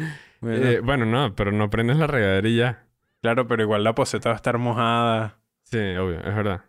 [0.40, 2.86] bueno, Eh, bueno, no, pero no prendes la regadera y ya.
[3.20, 5.38] claro, pero igual la poseta va a estar mojada.
[5.74, 6.64] Sí, obvio, es verdad.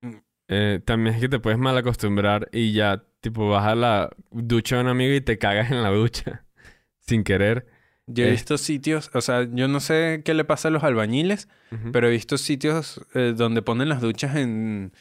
[0.00, 0.16] Mm.
[0.48, 4.76] Eh, también es que te puedes mal acostumbrar y ya, tipo, vas a la ducha
[4.76, 6.44] de un amigo y te cagas en la ducha.
[6.98, 7.66] Sin querer.
[8.06, 11.48] Yo he visto sitios, o sea, yo no sé qué le pasa a los albañiles,
[11.70, 11.92] Ujú.
[11.92, 14.92] pero he visto sitios eh, donde ponen las duchas en,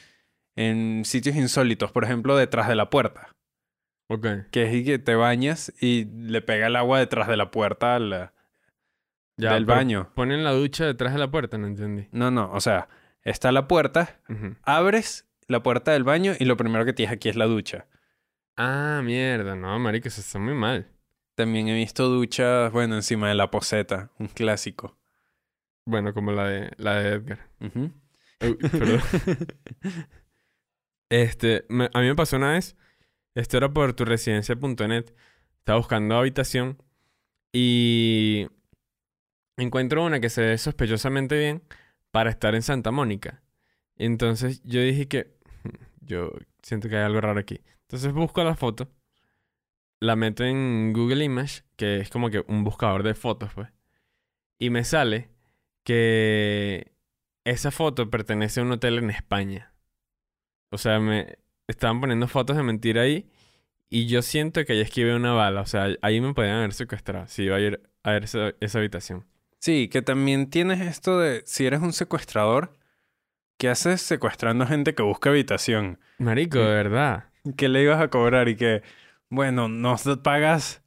[0.56, 3.30] en sitios insólitos, por ejemplo, detrás de la puerta.
[4.10, 4.28] Ok.
[4.52, 7.96] Que es y que te bañas y le pega el agua detrás de la puerta
[7.96, 8.32] al-
[9.38, 10.12] Ya, del baño.
[10.15, 12.08] Ponen la ducha detrás de la puerta, no entendí.
[12.12, 12.88] No, no, o sea,
[13.24, 14.20] está la puerta,
[14.64, 17.88] abres la puerta del baño y lo primero que tienes aquí es la ducha.
[18.58, 19.56] Ah, mierda.
[19.56, 20.88] No, marico, eso está muy mal.
[21.36, 24.98] También he visto duchas, bueno, encima de la poseta, un clásico.
[25.86, 27.40] Bueno, como la de, la de Edgar.
[28.42, 29.02] Uy, perdón.
[31.10, 32.78] Este, me- a mí me pasó una vez,
[33.36, 35.12] esto era por tu residencia.net,
[35.60, 36.82] estaba buscando habitación
[37.52, 38.48] y
[39.58, 41.64] encuentro una que se ve sospechosamente bien
[42.12, 43.41] para estar en Santa Mónica.
[43.95, 45.36] Entonces yo dije que
[46.02, 47.62] yo siento que hay algo raro aquí.
[47.84, 48.89] Entonces busco la foto,
[50.00, 53.69] la meto en Google Image, que es como que un buscador de fotos, pues.
[54.60, 55.30] Y me sale
[55.84, 56.93] que
[57.45, 59.74] esa foto pertenece a un hotel en España.
[60.69, 63.30] O sea, me estaban poniendo fotos de mentira ahí
[63.89, 65.62] y yo siento que ahí esquivé una bala.
[65.62, 69.26] O sea, ahí me podían haber secuestrado si iba a ir a esa habitación.
[69.62, 72.74] Sí, que también tienes esto de, si eres un secuestrador,
[73.60, 76.00] ¿qué haces secuestrando gente que busca habitación?
[76.17, 77.26] Marico, de verdad.
[77.58, 78.50] ¿Qué le ibas a cobrar?
[78.50, 78.82] Y que,
[79.30, 80.82] bueno, no te pagas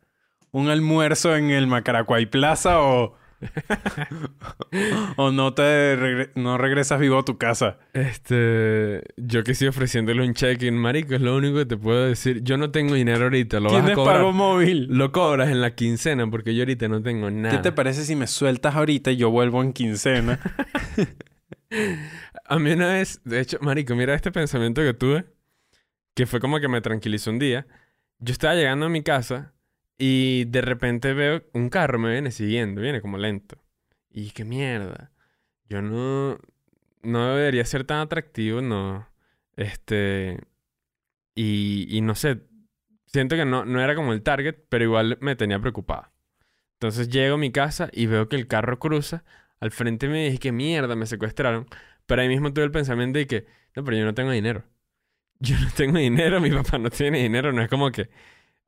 [0.51, 3.17] un almuerzo en el Macaracuay Plaza o,
[5.17, 7.79] o no te regre- no regresas vivo a tu casa.
[7.93, 12.43] Este, yo que estoy ofreciéndole un check-in, marico, es lo único que te puedo decir.
[12.43, 14.17] Yo no tengo dinero ahorita, lo vas a ¿Tienes cobrar.
[14.19, 14.87] pago móvil?
[14.91, 17.57] Lo cobras en la quincena porque yo ahorita no tengo nada.
[17.57, 20.41] ¿Qué te parece si me sueltas ahorita y yo vuelvo en quincena?
[22.45, 25.25] a mí una vez, de hecho, marico, mira este pensamiento que tuve,
[26.15, 27.67] que fue como que me tranquilizó un día.
[28.19, 29.54] Yo estaba llegando a mi casa
[29.99, 33.59] y de repente veo un carro me viene siguiendo, viene como lento.
[34.11, 35.13] Y qué mierda.
[35.69, 36.39] Yo no,
[37.03, 39.09] no debería ser tan atractivo, no.
[39.57, 40.41] Este,
[41.35, 42.43] y, y no sé,
[43.07, 46.11] siento que no, no era como el target, pero igual me tenía preocupado.
[46.75, 49.25] Entonces llego a mi casa y veo que el carro cruza.
[49.61, 51.67] Al frente me dije que mierda, me secuestraron.
[52.07, 54.65] Pero ahí mismo tuve el pensamiento de que, no, pero yo no tengo dinero.
[55.41, 57.53] Yo no tengo dinero, mi papá no tiene dinero.
[57.53, 58.09] No es como que,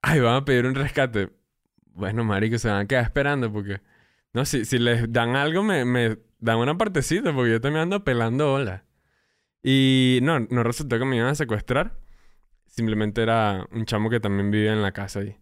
[0.07, 1.31] ay, van a pedir un rescate.
[1.95, 3.81] Bueno, marico, se van a quedar esperando porque,
[4.33, 8.05] no, si, si les dan algo, me, me dan una partecita porque yo también ando
[8.05, 8.85] pelando ola.
[9.63, 11.99] Y no, no resultó que me iban a secuestrar.
[12.67, 15.37] Simplemente era un chamo que también vivía en la casa ahí.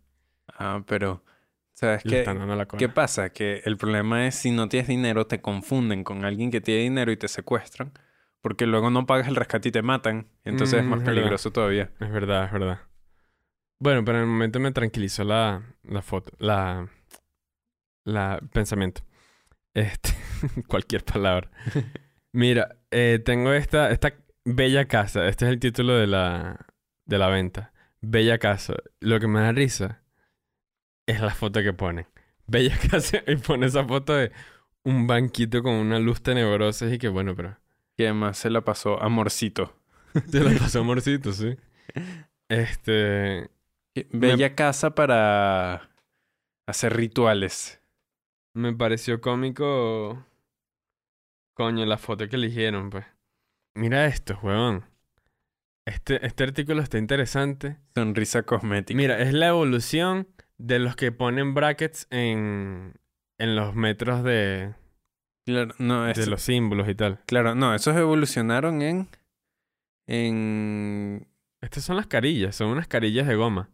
[0.59, 1.25] Ah, pero,
[1.75, 2.25] ¿sabes qué?
[2.79, 3.31] ¿Qué pasa?
[3.31, 7.11] Que el problema es si no tienes dinero, te confunden con alguien que tiene dinero
[7.13, 7.93] y te secuestran.
[8.41, 10.29] Porque luego no pagas el rescate y te matan.
[10.45, 11.13] Entonces es Mm, más es verdad.
[11.13, 11.91] peligroso todavía.
[12.01, 12.81] Es verdad, es verdad.
[13.85, 16.89] Bueno, pero en el momento me tranquilizó la, la foto, la,
[18.07, 19.03] la pensamiento.
[19.75, 20.09] Este,
[20.69, 21.51] cualquier palabra.
[22.33, 25.29] Mira, eh, tengo esta, esta bella casa.
[25.29, 26.65] Este es el título de la,
[27.05, 27.75] de la venta.
[28.01, 28.73] Bella casa.
[29.01, 30.03] Lo que me da risa
[31.05, 32.07] es la foto que ponen.
[32.47, 34.33] Bella casa y pone esa foto de
[34.85, 37.59] un banquito con una luz tenebrosa y que bueno, pero
[37.99, 39.79] Y además se la pasó amorcito.
[40.31, 41.59] se la pasó amorcito, sí.
[42.49, 43.51] Este,
[44.11, 45.89] Bella casa para
[46.67, 47.81] hacer rituales.
[48.55, 50.25] Me pareció cómico.
[51.57, 53.05] Coño, la foto que eligieron, pues.
[53.77, 54.85] Mira esto, huevón.
[55.87, 57.77] Este, este artículo está interesante.
[57.95, 58.97] Sonrisa cosmética.
[58.97, 60.29] Mira, es la evolución
[60.59, 62.95] de los que ponen brackets en,
[63.39, 64.75] en los metros de,
[65.47, 67.21] Claro, no, de es- los símbolos y tal.
[67.27, 69.09] claro, no, esos evolucionaron en.
[70.07, 71.27] En.
[71.61, 73.69] Estas son las carillas, son unas carillas de goma.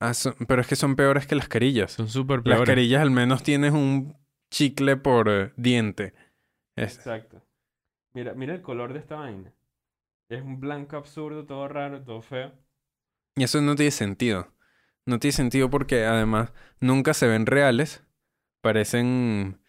[0.00, 1.92] Ah, son- pero es que son peores que las carillas.
[1.92, 2.66] Son súper Las peores.
[2.66, 4.16] carillas al menos tienes un
[4.50, 6.14] chicle por eh, diente.
[6.76, 7.42] Es- Exacto.
[8.14, 9.52] Mira, mira el color de esta vaina.
[10.28, 12.52] Es un blanco absurdo, todo raro, todo feo.
[13.36, 14.52] Y eso no tiene sentido.
[15.06, 18.02] No tiene sentido porque además nunca se ven reales.
[18.62, 19.60] Parecen,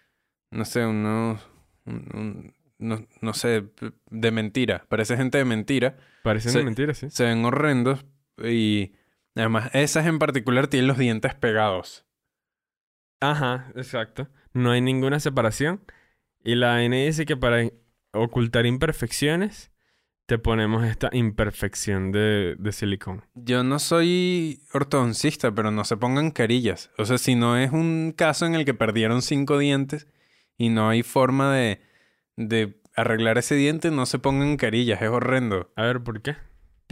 [0.51, 1.47] no sé, unos,
[1.85, 3.65] un- un- no, no sé,
[4.09, 4.85] de mentira.
[4.89, 5.97] Parece gente de mentira.
[6.23, 6.57] Parecen Sí.
[6.59, 7.09] de mentira, sí.
[7.09, 8.05] Se ven horrendos
[8.43, 8.93] y
[9.41, 12.05] además esas en particular tienen los dientes pegados.
[13.19, 14.27] Ajá, exacto.
[14.53, 15.81] No hay ninguna separación.
[16.43, 17.69] Y la AN dice que para
[18.13, 19.71] ocultar imperfecciones,
[20.25, 23.25] te ponemos esta imperfección de, de silicón.
[23.35, 26.89] Yo no soy ortodoncista, pero no se pongan carillas.
[26.97, 30.07] O sea, si no es un caso en el que perdieron cinco dientes
[30.57, 31.81] y no hay forma de,
[32.37, 35.01] de arreglar ese diente, no se pongan carillas.
[35.01, 35.71] Es horrendo.
[35.75, 36.37] A ver, ¿por qué?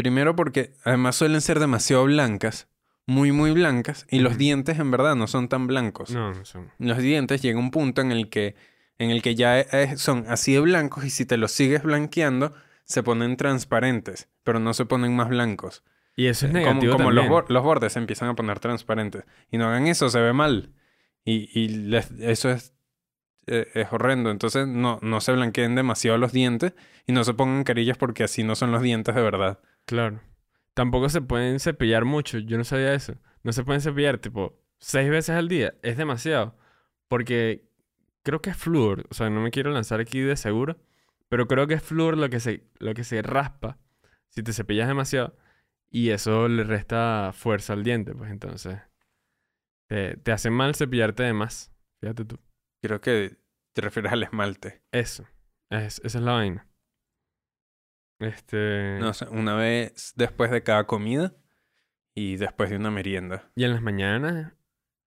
[0.01, 2.69] Primero porque además suelen ser demasiado blancas,
[3.05, 6.11] muy, muy blancas, y los dientes en verdad no son tan blancos.
[6.11, 6.71] No, no son.
[6.79, 8.55] Los dientes llega un punto en el que,
[8.97, 12.53] en el que ya eh, son así de blancos y si te los sigues blanqueando,
[12.85, 15.83] se ponen transparentes, pero no se ponen más blancos.
[16.15, 19.25] Y eso es Como, negativo como los, bor- los bordes se empiezan a poner transparentes.
[19.51, 20.71] Y no hagan eso, se ve mal.
[21.25, 22.73] Y, y les- eso es,
[23.47, 24.31] eh, es horrendo.
[24.31, 26.73] Entonces no, no se blanqueen demasiado los dientes
[27.05, 29.59] y no se pongan carillas porque así no son los dientes de verdad.
[29.89, 30.21] Claro.
[30.75, 32.37] Tampoco se pueden cepillar mucho.
[32.37, 33.15] Yo no sabía eso.
[33.41, 35.73] No se pueden cepillar, tipo, seis veces al día.
[35.81, 36.55] Es demasiado.
[37.07, 37.67] Porque
[38.21, 39.07] creo que es flúor.
[39.09, 40.77] O sea, no me quiero lanzar aquí de seguro.
[41.27, 43.79] Pero creo que es flúor lo que se, lo que se raspa
[44.27, 45.35] si te cepillas demasiado.
[45.89, 48.13] Y eso le resta fuerza al diente.
[48.13, 48.77] Pues entonces,
[49.87, 51.73] te, te hace mal cepillarte de más.
[51.99, 52.39] Fíjate tú.
[52.79, 53.37] Creo que
[53.73, 54.83] te refieres al esmalte.
[54.91, 55.25] Eso.
[55.71, 56.68] Es, esa es la vaina.
[58.19, 58.97] Este...
[58.99, 61.33] No, sea, una vez después de cada comida
[62.13, 63.49] y después de una merienda.
[63.55, 64.53] Y en las mañanas.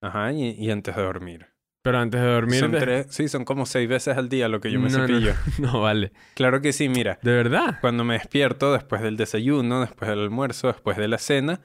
[0.01, 1.46] Ajá, y, y antes de dormir.
[1.83, 2.61] Pero antes de dormir.
[2.61, 5.01] Son de- tres, sí, son como seis veces al día lo que yo me No,
[5.07, 5.35] cepillo.
[5.59, 6.12] No, vale.
[6.35, 7.18] Claro que sí, mira.
[7.22, 7.79] ¿De verdad?
[7.81, 11.61] Cuando me despierto, después del desayuno, después del almuerzo, después de la cena,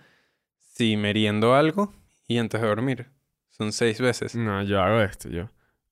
[0.57, 1.93] si meriendo algo
[2.27, 3.11] y antes de dormir.
[3.49, 4.35] Son seis veces.
[4.35, 5.49] No, yo hago esto, yo.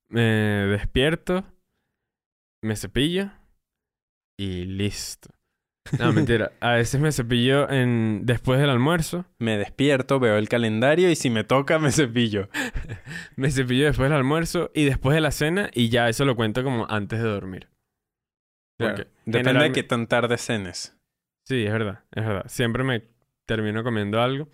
[0.10, 1.44] Me despierto,
[2.62, 3.32] me cepillo
[4.38, 5.30] y listo.
[6.00, 6.52] No, mentira.
[6.60, 8.21] A veces me cepillo en...
[8.26, 9.26] después del almuerzo.
[9.38, 12.50] Me despierto, veo el calendario y si me toca, me cepillo.
[13.36, 16.63] Me cepillo después del almuerzo y después de la cena y ya eso lo cuento
[16.63, 17.69] como antes de dormir.
[18.78, 20.98] Claro, Porque Depende de qué tan tarde cenes.
[21.43, 22.45] Sí, es verdad, es verdad.
[22.48, 23.04] Siempre me
[23.45, 24.48] termino comiendo algo.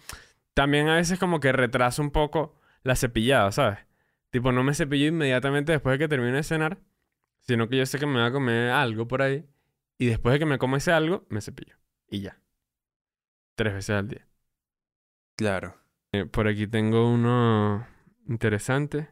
[0.54, 3.80] También a veces como que retraso un poco la cepillada, ¿sabes?
[4.32, 6.80] Tipo, no me cepillo inmediatamente después de que termine de cenar,
[7.42, 9.46] sino que yo sé que me voy a comer algo por ahí
[10.02, 11.76] Y después de que me como ese algo, me cepillo.
[12.10, 12.42] Y ya.
[13.56, 14.28] Tres veces al día.
[15.38, 15.80] Claro.
[16.12, 17.88] Eh, por aquí tengo uno
[18.28, 19.10] interesante.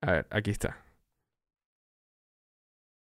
[0.00, 0.84] A ver, aquí está.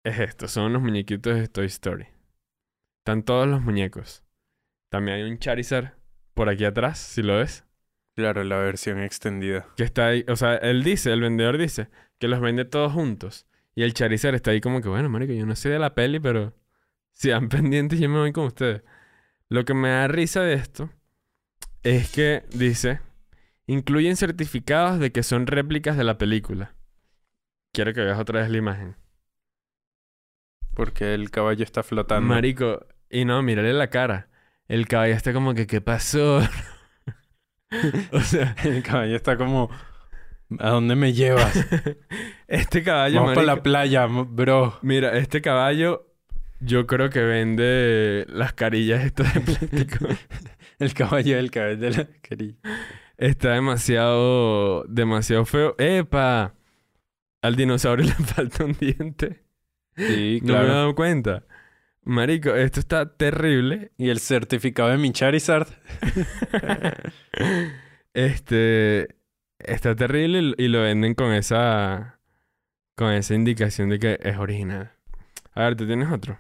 [0.03, 2.07] Es esto, son los muñequitos de Toy Story.
[3.01, 4.25] Están todos los muñecos.
[4.91, 5.93] También hay un Charizard
[6.33, 7.67] por aquí atrás, si lo ves.
[8.17, 9.69] Claro, la versión extendida.
[9.77, 13.47] Que está ahí, o sea, él dice, el vendedor dice, que los vende todos juntos.
[13.77, 16.19] Y el Charizard está ahí como que, bueno, marico, yo no sé de la peli,
[16.19, 16.55] pero
[17.13, 18.83] si han pendientes yo me voy con ustedes.
[19.49, 20.91] Lo que me da risa de esto
[21.83, 23.01] es que dice,
[23.67, 26.75] incluyen certificados de que son réplicas de la película.
[27.73, 28.97] Quiero que veas otra vez la imagen.
[30.75, 32.27] Porque el caballo está flotando.
[32.27, 34.29] Marico, y no, mírale la cara.
[34.69, 36.39] El caballo está como que, ¿qué pasó?
[38.13, 39.71] o sea, El caballo está como...
[40.59, 41.55] ¿A dónde me llevas?
[42.49, 44.79] este caballo, Vamos para la playa, bro.
[44.83, 46.07] Mira, este caballo
[46.61, 50.07] yo creo que vende las carillas estas de plástico.
[50.79, 52.59] El caballo del caballo de la querilla.
[53.17, 55.75] Está demasiado, demasiado feo.
[55.79, 56.55] ¡Epa!
[57.41, 59.43] Al dinosaurio le falta un diente.
[59.97, 60.69] Sí, No me he claro.
[60.75, 61.45] dado cuenta.
[62.03, 63.91] Marico, esto está terrible.
[63.97, 65.67] Y el certificado de mi Charizard.
[68.13, 69.16] Este
[69.59, 72.21] está terrible y y lo venden con esa
[72.97, 74.93] con esa indicación de que es original.
[75.55, 76.39] A ver, ¿tú tienes otro?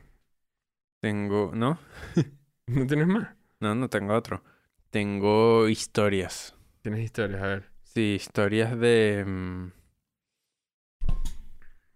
[1.00, 1.52] Tengo...
[1.54, 1.78] ¿No?
[2.66, 3.34] ¿No tienes más?
[3.60, 4.42] No, no tengo otro.
[4.90, 6.54] Tengo historias.
[6.82, 7.70] Tienes historias, a ver.
[7.84, 9.24] Sí, historias de...
[9.26, 9.68] mm,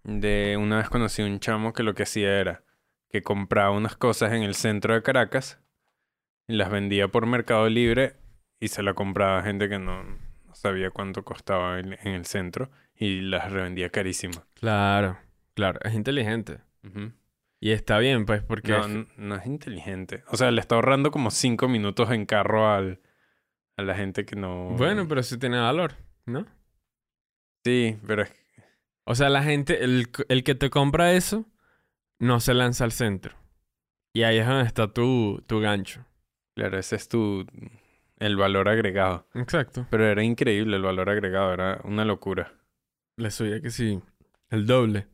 [0.05, 2.65] De una vez conocí un chamo que lo que hacía era
[3.11, 5.59] que compraba unas cosas en el centro de Caracas
[6.47, 8.17] y las vendía por Mercado Libre
[8.61, 10.05] y se la compraba a gente que no
[10.61, 14.43] sabía cuánto costaba en, en el centro y las revendía carísimas.
[14.55, 15.19] Claro,
[15.55, 16.61] claro, es inteligente.
[17.61, 20.23] Y está bien, pues, porque No, no es inteligente.
[20.29, 23.01] O sea, le está ahorrando como cinco minutos en carro al,
[23.77, 24.71] a la gente que no...
[24.77, 25.97] bueno, pero sí tiene valor,
[26.27, 26.47] ¿no?
[27.65, 28.33] Sí, pero es
[29.05, 31.47] O sea, la gente, el, el que te compra eso,
[32.19, 33.37] no se lanza al centro.
[34.15, 36.05] Y ahí es donde está tu, tu gancho.
[36.55, 37.47] Claro, ese es tu...
[38.21, 39.27] el valor agregado.
[39.35, 39.87] Exacto.
[39.91, 42.53] Pero era increíble el valor agregado, era una locura.
[43.17, 44.01] Le subía que sí,
[44.51, 45.09] el doble.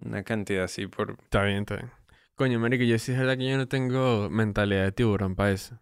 [0.00, 1.18] Una cantidad así por...
[1.22, 1.90] Está bien, está bien.
[2.34, 5.78] Coño, marico, yo sí es verdad que yo no tengo mentalidad de tiburón para eso.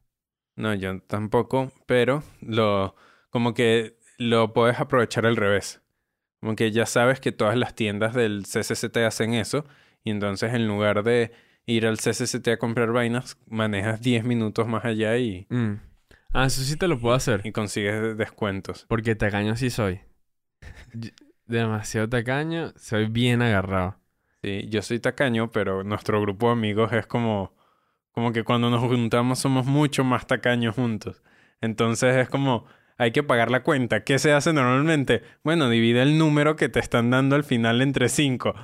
[0.56, 2.94] No, yo tampoco, pero lo...
[3.30, 5.80] como que lo puedes aprovechar al revés.
[6.40, 9.64] Como que ya sabes que todas las tiendas del CCCT hacen eso
[10.04, 11.32] y entonces en lugar de
[11.66, 15.74] ir al CCCT a comprar vainas, manejas 10 minutos más allá y, Mm.
[16.32, 17.42] Ah, eso sí te lo puedo hacer.
[17.44, 18.86] y consigues descuentos.
[18.88, 20.00] Porque tacaño sí soy.
[21.46, 23.96] Demasiado tacaño, soy bien agarrado.
[24.42, 27.54] Sí, yo soy tacaño, pero nuestro grupo de amigos es como,
[28.12, 31.22] como que cuando nos juntamos somos mucho más tacaños juntos.
[31.60, 32.64] Entonces es como,
[32.96, 34.02] hay que pagar la cuenta.
[34.04, 35.22] ¿Qué se hace normalmente?
[35.44, 38.54] Bueno, divide el número que te están dando al final entre cinco.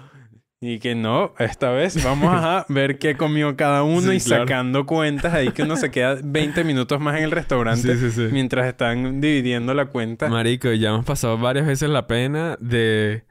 [0.61, 4.43] Y que no, esta vez vamos a ver qué comió cada uno Sí, y claro.
[4.43, 5.33] sacando cuentas.
[5.33, 8.29] Ahí que uno se queda 20 minutos más en el restaurante sí, sí.
[8.33, 10.29] mientras están dividiendo la cuenta.
[10.29, 13.25] Marico, ya hemos pasado varias veces la pena de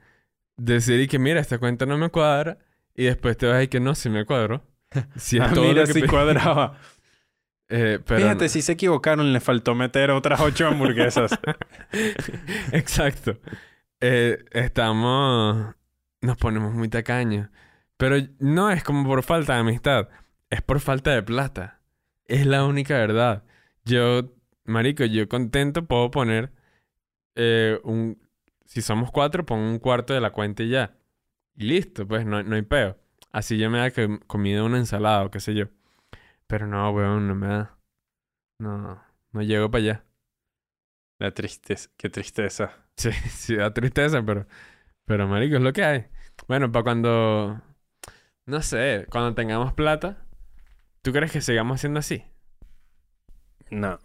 [0.56, 2.58] decir y que mira, esta cuenta no me cuadra.
[2.94, 4.62] Y después te vas y que no, sí me cuadró.
[5.16, 6.78] Si es Ah, todo mira, lo que si pe- cuadraba.
[7.70, 8.48] Eh, pero Fíjate, no.
[8.48, 11.38] si se equivocaron, le faltó meter otras ocho hamburguesas.
[12.72, 13.38] Exacto.
[14.00, 15.74] Eh, estamos...
[16.20, 17.48] Nos ponemos muy tacaños.
[17.96, 20.08] Pero no es como por falta de amistad.
[20.50, 21.80] Es por falta de plata.
[22.26, 23.44] Es la única verdad.
[23.84, 24.32] Yo,
[24.64, 26.52] marico, yo contento puedo poner
[27.34, 28.20] eh, un...
[28.64, 30.96] Si somos cuatro, pongo un cuarto de la cuenta y ya.
[31.56, 32.98] Y listo, pues no, no hay peo.
[33.32, 35.66] Así yo me da que comido una ensalada o qué sé yo.
[36.46, 37.78] Pero no, weón, no me da.
[38.58, 40.04] No, no llego para allá.
[41.18, 42.72] La tristeza, qué tristeza.
[42.96, 44.46] Sí, sí, da tristeza, pero,
[45.04, 46.06] pero marico, es lo que hay.
[46.48, 47.60] Bueno, para cuando,
[48.46, 50.26] no sé, cuando tengamos plata,
[51.02, 52.24] ¿tú crees que sigamos haciendo así?
[53.70, 53.98] No,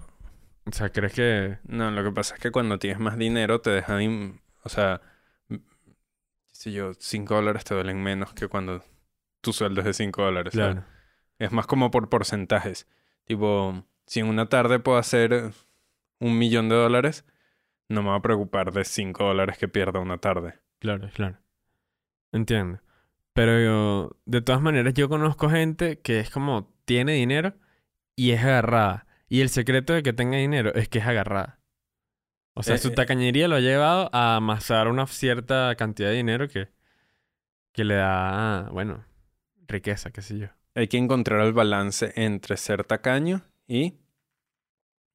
[0.66, 1.58] O sea, ¿crees que...
[1.64, 5.02] no, lo que pasa es que cuando tienes más dinero te dejan, o sea,
[6.52, 8.84] sé yo, cinco dólares te duelen menos que cuando
[9.41, 10.56] tu sueldo es de cinco dólares.
[10.56, 10.76] ¿sabes?
[10.76, 10.86] Claro.
[11.39, 12.88] Es más como por porcentajes.
[13.26, 15.54] Tipo, si en una tarde puedo hacer
[16.20, 17.26] un millón de dólares,
[17.89, 20.60] no me va a preocupar de cinco dólares que pierda una tarde.
[20.80, 21.38] Claro, claro.
[22.34, 22.82] Entiendo.
[23.34, 27.56] Pero yo, de todas maneras, yo conozco gente que es como, tiene dinero
[28.16, 29.08] y es agarrada.
[29.30, 31.60] Y el secreto de que tenga dinero es que es agarrada.
[32.54, 32.92] O sea, Eh, su eh.
[32.92, 36.70] tacañería lo ha llevado a amasar una cierta cantidad de dinero que,
[37.72, 39.06] que le da, bueno,
[39.68, 40.48] riqueza, qué sé yo.
[40.76, 43.96] Hay que encontrar el balance entre ser tacaño y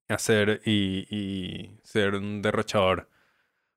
[0.08, 3.08] hacer y, y ser un derrochador.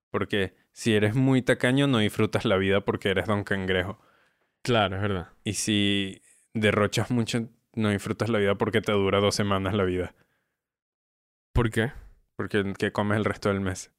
[0.09, 3.99] Porque si eres muy tacaño no disfrutas la vida porque eres don cangrejo.
[4.61, 5.29] Claro, es verdad.
[5.43, 6.21] Y si
[6.53, 10.13] derrochas mucho no disfrutas la vida porque te dura dos semanas la vida.
[11.53, 11.91] ¿Por qué?
[12.35, 13.91] Porque que comes el resto del mes.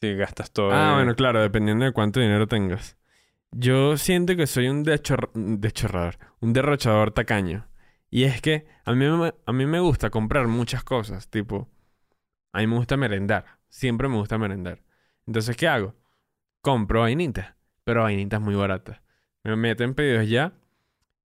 [0.00, 0.72] Si gastas todo.
[0.72, 2.96] Ah, en- bueno, claro, dependiendo de cuánto dinero tengas.
[3.52, 7.66] Yo siento que soy un dechor- dechorrador, un derrochador tacaño.
[8.10, 11.68] Y es que a mí, me, a mí me gusta comprar muchas cosas, tipo,
[12.52, 14.82] a mí me gusta merendar, siempre me gusta merendar.
[15.26, 15.94] Entonces, ¿qué hago?
[16.62, 17.54] Compro vainitas,
[17.84, 19.00] pero vainitas muy baratas.
[19.44, 20.52] Me meto en pedidos ya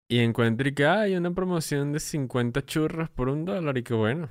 [0.08, 3.94] y encuentro y que hay una promoción de 50 churros por un dólar y que
[3.94, 4.30] bueno,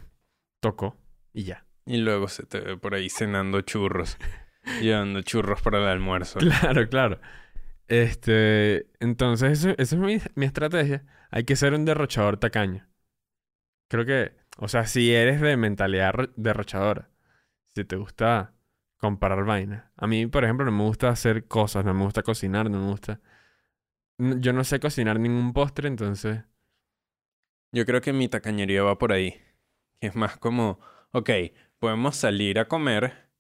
[0.61, 0.97] tocó
[1.33, 1.67] y ya.
[1.87, 4.19] Y luego se te ve por ahí cenando churros.
[4.81, 6.39] llevando churros para el almuerzo.
[6.39, 7.21] Claro, claro.
[7.89, 11.05] Este, entonces, eso, esa es mi, mi estrategia.
[11.31, 12.89] Hay que ser un derrochador tacaño.
[13.89, 17.11] Creo que, o sea, si eres de mentalidad ro- derrochadora,
[17.75, 18.55] si te gusta
[19.01, 19.85] comprar vainas.
[19.97, 22.91] A mí, por ejemplo, no me gusta hacer cosas, no me gusta cocinar, no me
[22.91, 23.21] gusta.
[24.19, 26.45] Yo no sé cocinar ningún postre, entonces.
[27.73, 29.41] Yo creo que mi tacañería va por ahí.
[30.01, 30.79] Es más como,
[31.13, 31.31] ok,
[31.79, 33.31] podemos salir a comer,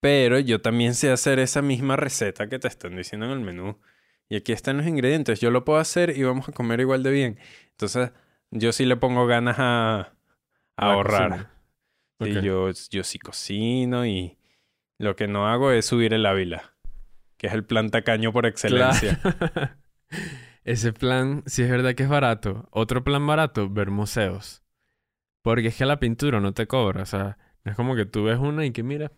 [0.00, 3.80] pero yo también sé hacer esa misma receta que te están diciendo en el menú.
[4.28, 7.10] Y aquí están los ingredientes, yo lo puedo hacer y vamos a comer igual de
[7.10, 7.38] bien.
[7.70, 8.12] Entonces,
[8.50, 10.14] yo sí le pongo ganas a,
[10.76, 11.50] ahorrar.
[12.20, 12.42] Sí, Ok.
[12.42, 14.36] yo, yo sí cocino y
[15.00, 16.72] lo que no hago es subir el Ávila,
[17.36, 19.18] que es el plan tacaño por excelencia.
[19.20, 19.70] Claro.
[20.64, 22.68] Ese plan, si es verdad que es barato.
[22.70, 24.62] Otro plan barato, ver museos.
[25.42, 27.02] Porque es que la pintura no te cobra.
[27.02, 29.10] O sea, no es como que tú ves una y que mira,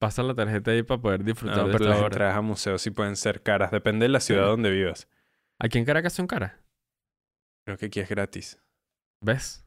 [0.00, 2.06] pasa la tarjeta ahí para poder disfrutar No, de pero las obra.
[2.06, 4.48] entradas a museos sí pueden ser caras, depende de la ciudad Sí.
[4.50, 5.08] donde vivas.
[5.58, 6.52] Aquí en Caracas son caras.
[7.66, 8.58] Creo que aquí es gratis.
[9.20, 9.66] ¿Ves?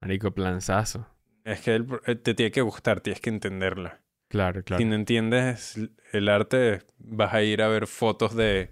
[0.00, 1.06] Marico, planzazo.
[1.44, 4.00] Es que el- eh, te tiene que gustar, tienes que entenderla.
[4.30, 4.78] Claro, claro.
[4.78, 5.76] Si no entiendes
[6.12, 8.70] el arte, vas a ir a ver fotos de,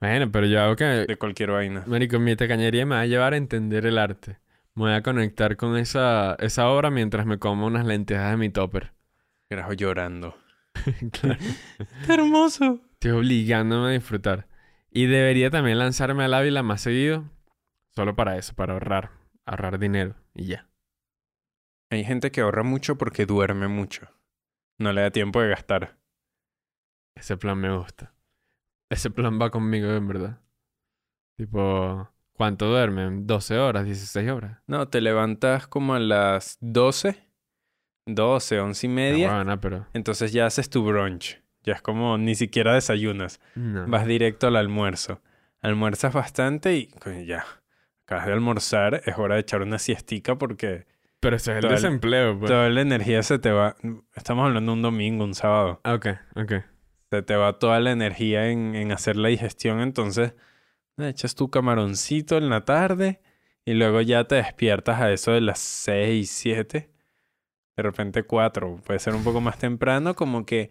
[0.00, 0.84] Bueno, pero yo hago que...
[0.84, 1.84] de cualquier vaina.
[1.86, 4.38] Marico, mi tacañería me va a llevar a entender el arte.
[4.74, 8.50] Me voy a conectar con esa, esa obra mientras me como unas lentejas de mi
[8.50, 8.92] topper.
[9.48, 10.36] Carajo, llorando.
[11.12, 11.38] claro.
[12.06, 12.80] ¡Qué hermoso!
[12.94, 14.48] Estoy obligándome a disfrutar.
[14.90, 17.24] Y debería también lanzarme al Ávila más seguido.
[17.94, 19.10] Solo para eso, para ahorrar.
[19.46, 20.16] Ahorrar dinero.
[20.34, 20.67] Y ya.
[21.90, 24.08] Hay gente que ahorra mucho porque duerme mucho.
[24.78, 25.96] No le da tiempo de gastar.
[27.14, 28.14] Ese plan me gusta.
[28.90, 30.40] Ese plan va conmigo, en verdad.
[31.36, 33.26] Tipo, ¿cuánto duermen?
[33.26, 33.86] ¿12 horas?
[33.86, 34.58] ¿16 horas?
[34.66, 37.16] No, te levantas como a las 12,
[38.06, 39.30] 12, 11 y media.
[39.30, 39.86] Ah, bueno, pero...
[39.94, 41.42] Entonces ya haces tu brunch.
[41.64, 43.40] Ya es como ni siquiera desayunas.
[43.54, 43.86] No.
[43.88, 45.20] Vas directo al almuerzo.
[45.60, 46.88] Almuerzas bastante y
[47.26, 47.44] ya.
[48.04, 50.86] Acabas de almorzar, es hora de echar una siestica porque
[51.20, 52.50] Pero ese es el desempleo, pues.
[52.50, 53.76] toda la energía se te va.
[54.14, 55.80] Estamos hablando un domingo, un sábado.
[55.84, 56.06] Ah, Ok,
[56.36, 56.52] ok.
[57.10, 59.80] Se te va toda la energía en, en hacer la digestión.
[59.80, 60.34] Entonces,
[60.98, 63.20] echas tu camaroncito en la tarde
[63.64, 66.90] y luego ya te despiertas a eso de las 6, 7.
[67.76, 68.82] De repente 4.
[68.84, 70.70] Puede ser un poco más temprano, como que,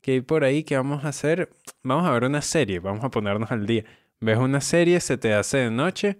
[0.00, 1.50] que hay por ahí que vamos a hacer.
[1.82, 3.84] Vamos a ver una serie, vamos a ponernos al día.
[4.20, 6.18] Ves una serie, se te hace de noche.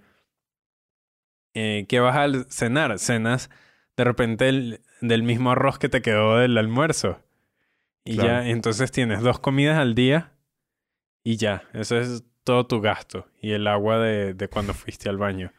[1.54, 2.98] Eh, ¿Qué vas a cenar?
[2.98, 3.50] Cenas
[3.96, 7.22] de repente el- del mismo arroz que te quedó del almuerzo.
[8.04, 8.28] Y Claro.
[8.44, 10.32] ya, entonces tienes dos comidas al día
[11.24, 13.26] y ya, eso es todo tu gasto.
[13.40, 15.52] Y el agua de, de cuando fuiste al baño.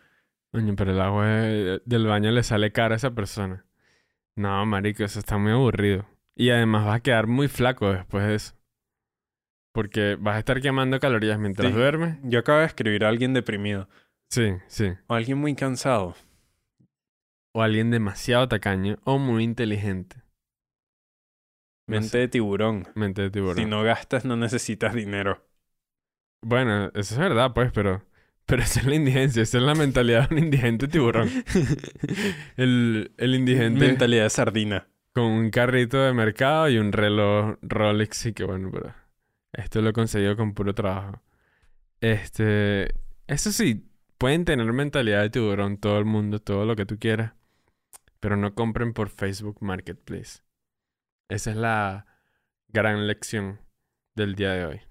[0.52, 3.66] Pero el agua de- del baño le sale cara a esa persona.
[4.36, 6.06] No, marico, eso está muy aburrido.
[6.36, 8.54] Y además vas a quedar muy flaco después de eso.
[9.74, 11.74] Porque vas a estar quemando calorías mientras Sí.
[11.78, 12.18] duermes.
[12.24, 13.88] Yo acabo de escribir a alguien deprimido
[14.30, 14.94] Sí, sí.
[15.08, 16.16] o alguien muy cansado.
[17.58, 20.18] O alguien demasiado tacaño o muy inteligente.
[21.88, 22.18] No Mente sé.
[22.20, 22.88] de tiburón.
[22.96, 23.58] Mente de tiburón.
[23.58, 25.44] Si no gastas, no necesitas dinero.
[26.42, 28.04] Bueno, eso es verdad, pues, pero...
[28.46, 31.30] Pero esa es la indigencia, esa es la mentalidad de un indigente tiburón.
[32.58, 34.88] El, el indigente Mentalidad de sardina.
[35.14, 38.94] con un carrito de mercado y un reloj Rolex y que bueno, pero
[39.52, 41.22] esto lo he conseguido con puro trabajo.
[42.02, 42.94] Este,
[43.28, 47.34] eso sí, pueden tener mentalidad de tiburón todo el mundo, todo lo que tú quieras,
[48.20, 50.42] pero no compren por Facebook Marketplace.
[51.30, 52.06] Esa es la
[52.70, 53.60] gran lección
[54.16, 54.82] del día de hoy.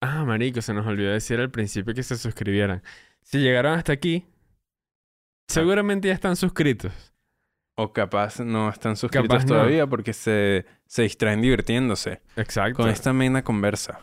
[0.00, 2.82] Ah, marico, se nos olvidó decir al principio que se suscribieran.
[3.22, 4.26] Si llegaron hasta aquí,
[5.48, 6.92] seguramente ya están suscritos.
[7.78, 9.54] O capaz no están suscritos Capaz no.
[9.54, 12.82] todavía porque se, se distraen divirtiéndose Exacto.
[12.82, 14.00] con esta mena conversa.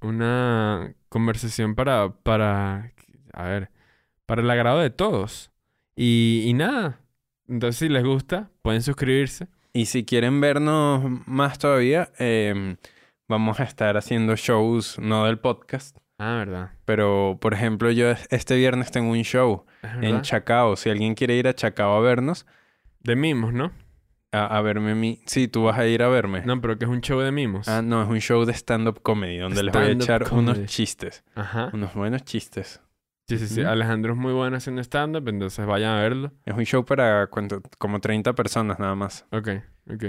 [0.00, 2.92] una conversación para, para,
[3.32, 3.70] a ver,
[4.26, 5.52] para el agrado de todos.
[5.94, 7.00] Y, y nada,
[7.48, 9.48] entonces si les gusta, pueden suscribirse.
[9.72, 12.76] Y si quieren vernos más todavía, eh,
[13.28, 16.70] vamos a estar haciendo shows, no del podcast, Ah, verdad.
[16.86, 20.22] pero por ejemplo yo este viernes tengo un show Es en.
[20.22, 20.76] Chacao.
[20.76, 22.46] Si alguien quiere ir a Chacao a vernos,
[23.00, 23.70] De mimos, ¿no?
[24.32, 25.20] a, a verme a mí.
[25.26, 26.42] Sí, tú vas a ir a verme.
[26.46, 27.68] No, pero que es un show de mimos.
[27.68, 30.58] Ah, no, es un show de stand-up comedy donde les voy a echar comedy.
[30.58, 31.22] unos chistes.
[31.34, 31.70] Ajá.
[31.72, 32.80] Unos buenos chistes.
[33.28, 33.62] Sí, sí, sí.
[33.62, 36.32] Alejandro es muy bueno haciendo stand-up, entonces vayan a verlo.
[36.44, 37.28] Es un show para
[37.78, 39.26] como 30 personas nada más.
[39.32, 39.48] Ok,
[39.92, 40.04] ok.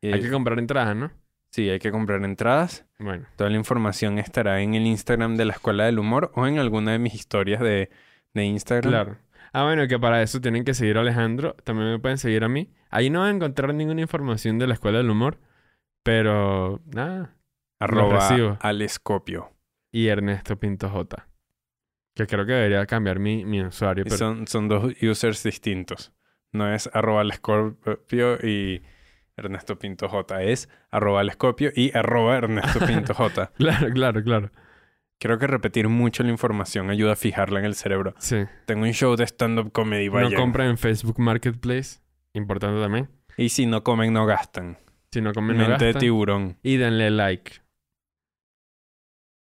[0.00, 1.10] Y- Hay que comprar entradas, ¿no?
[1.50, 2.84] sí, hay que comprar entradas.
[2.98, 3.24] Bueno.
[3.36, 6.92] Toda la información estará en el Instagram de la Escuela del Humor o en alguna
[6.92, 7.88] de mis historias de,
[8.34, 8.90] de Instagram.
[8.90, 9.16] Claro.
[9.54, 11.54] Ah, bueno, que para eso tienen que seguir a Alejandro.
[11.64, 12.68] También me pueden seguir a mí.
[12.90, 15.38] Ahí no van a encontrar ninguna información de la Escuela del Humor.
[16.02, 17.34] Pero, nada.
[17.78, 18.58] Arroba.
[18.60, 19.50] Alescopio.
[19.90, 21.26] Y Ernesto Pinto J.
[22.16, 24.02] Que creo que debería cambiar mi, mi usuario.
[24.04, 24.16] Pero...
[24.16, 26.12] son, son dos users distintos.
[26.52, 28.82] No es arroba Alescopio y
[29.36, 30.42] Ernesto Pinto J.
[30.42, 33.52] Es arroba Alescopio y arroba Ernesto Pinto J.
[33.56, 34.50] Claro, claro, claro.
[35.18, 38.14] Creo que repetir mucho la información ayuda a fijarla en el cerebro.
[38.18, 38.44] Sí.
[38.64, 40.32] Tengo un show de stand-up comedy, vayan.
[40.32, 42.00] No compren en Facebook Marketplace.
[42.32, 43.10] Importante también.
[43.36, 44.78] Y si no comen, no gastan.
[45.10, 46.00] Si no comen, no Mente de gastan.
[46.00, 46.58] tiburón.
[46.62, 47.52] Y denle like.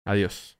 [0.05, 0.59] Adiós.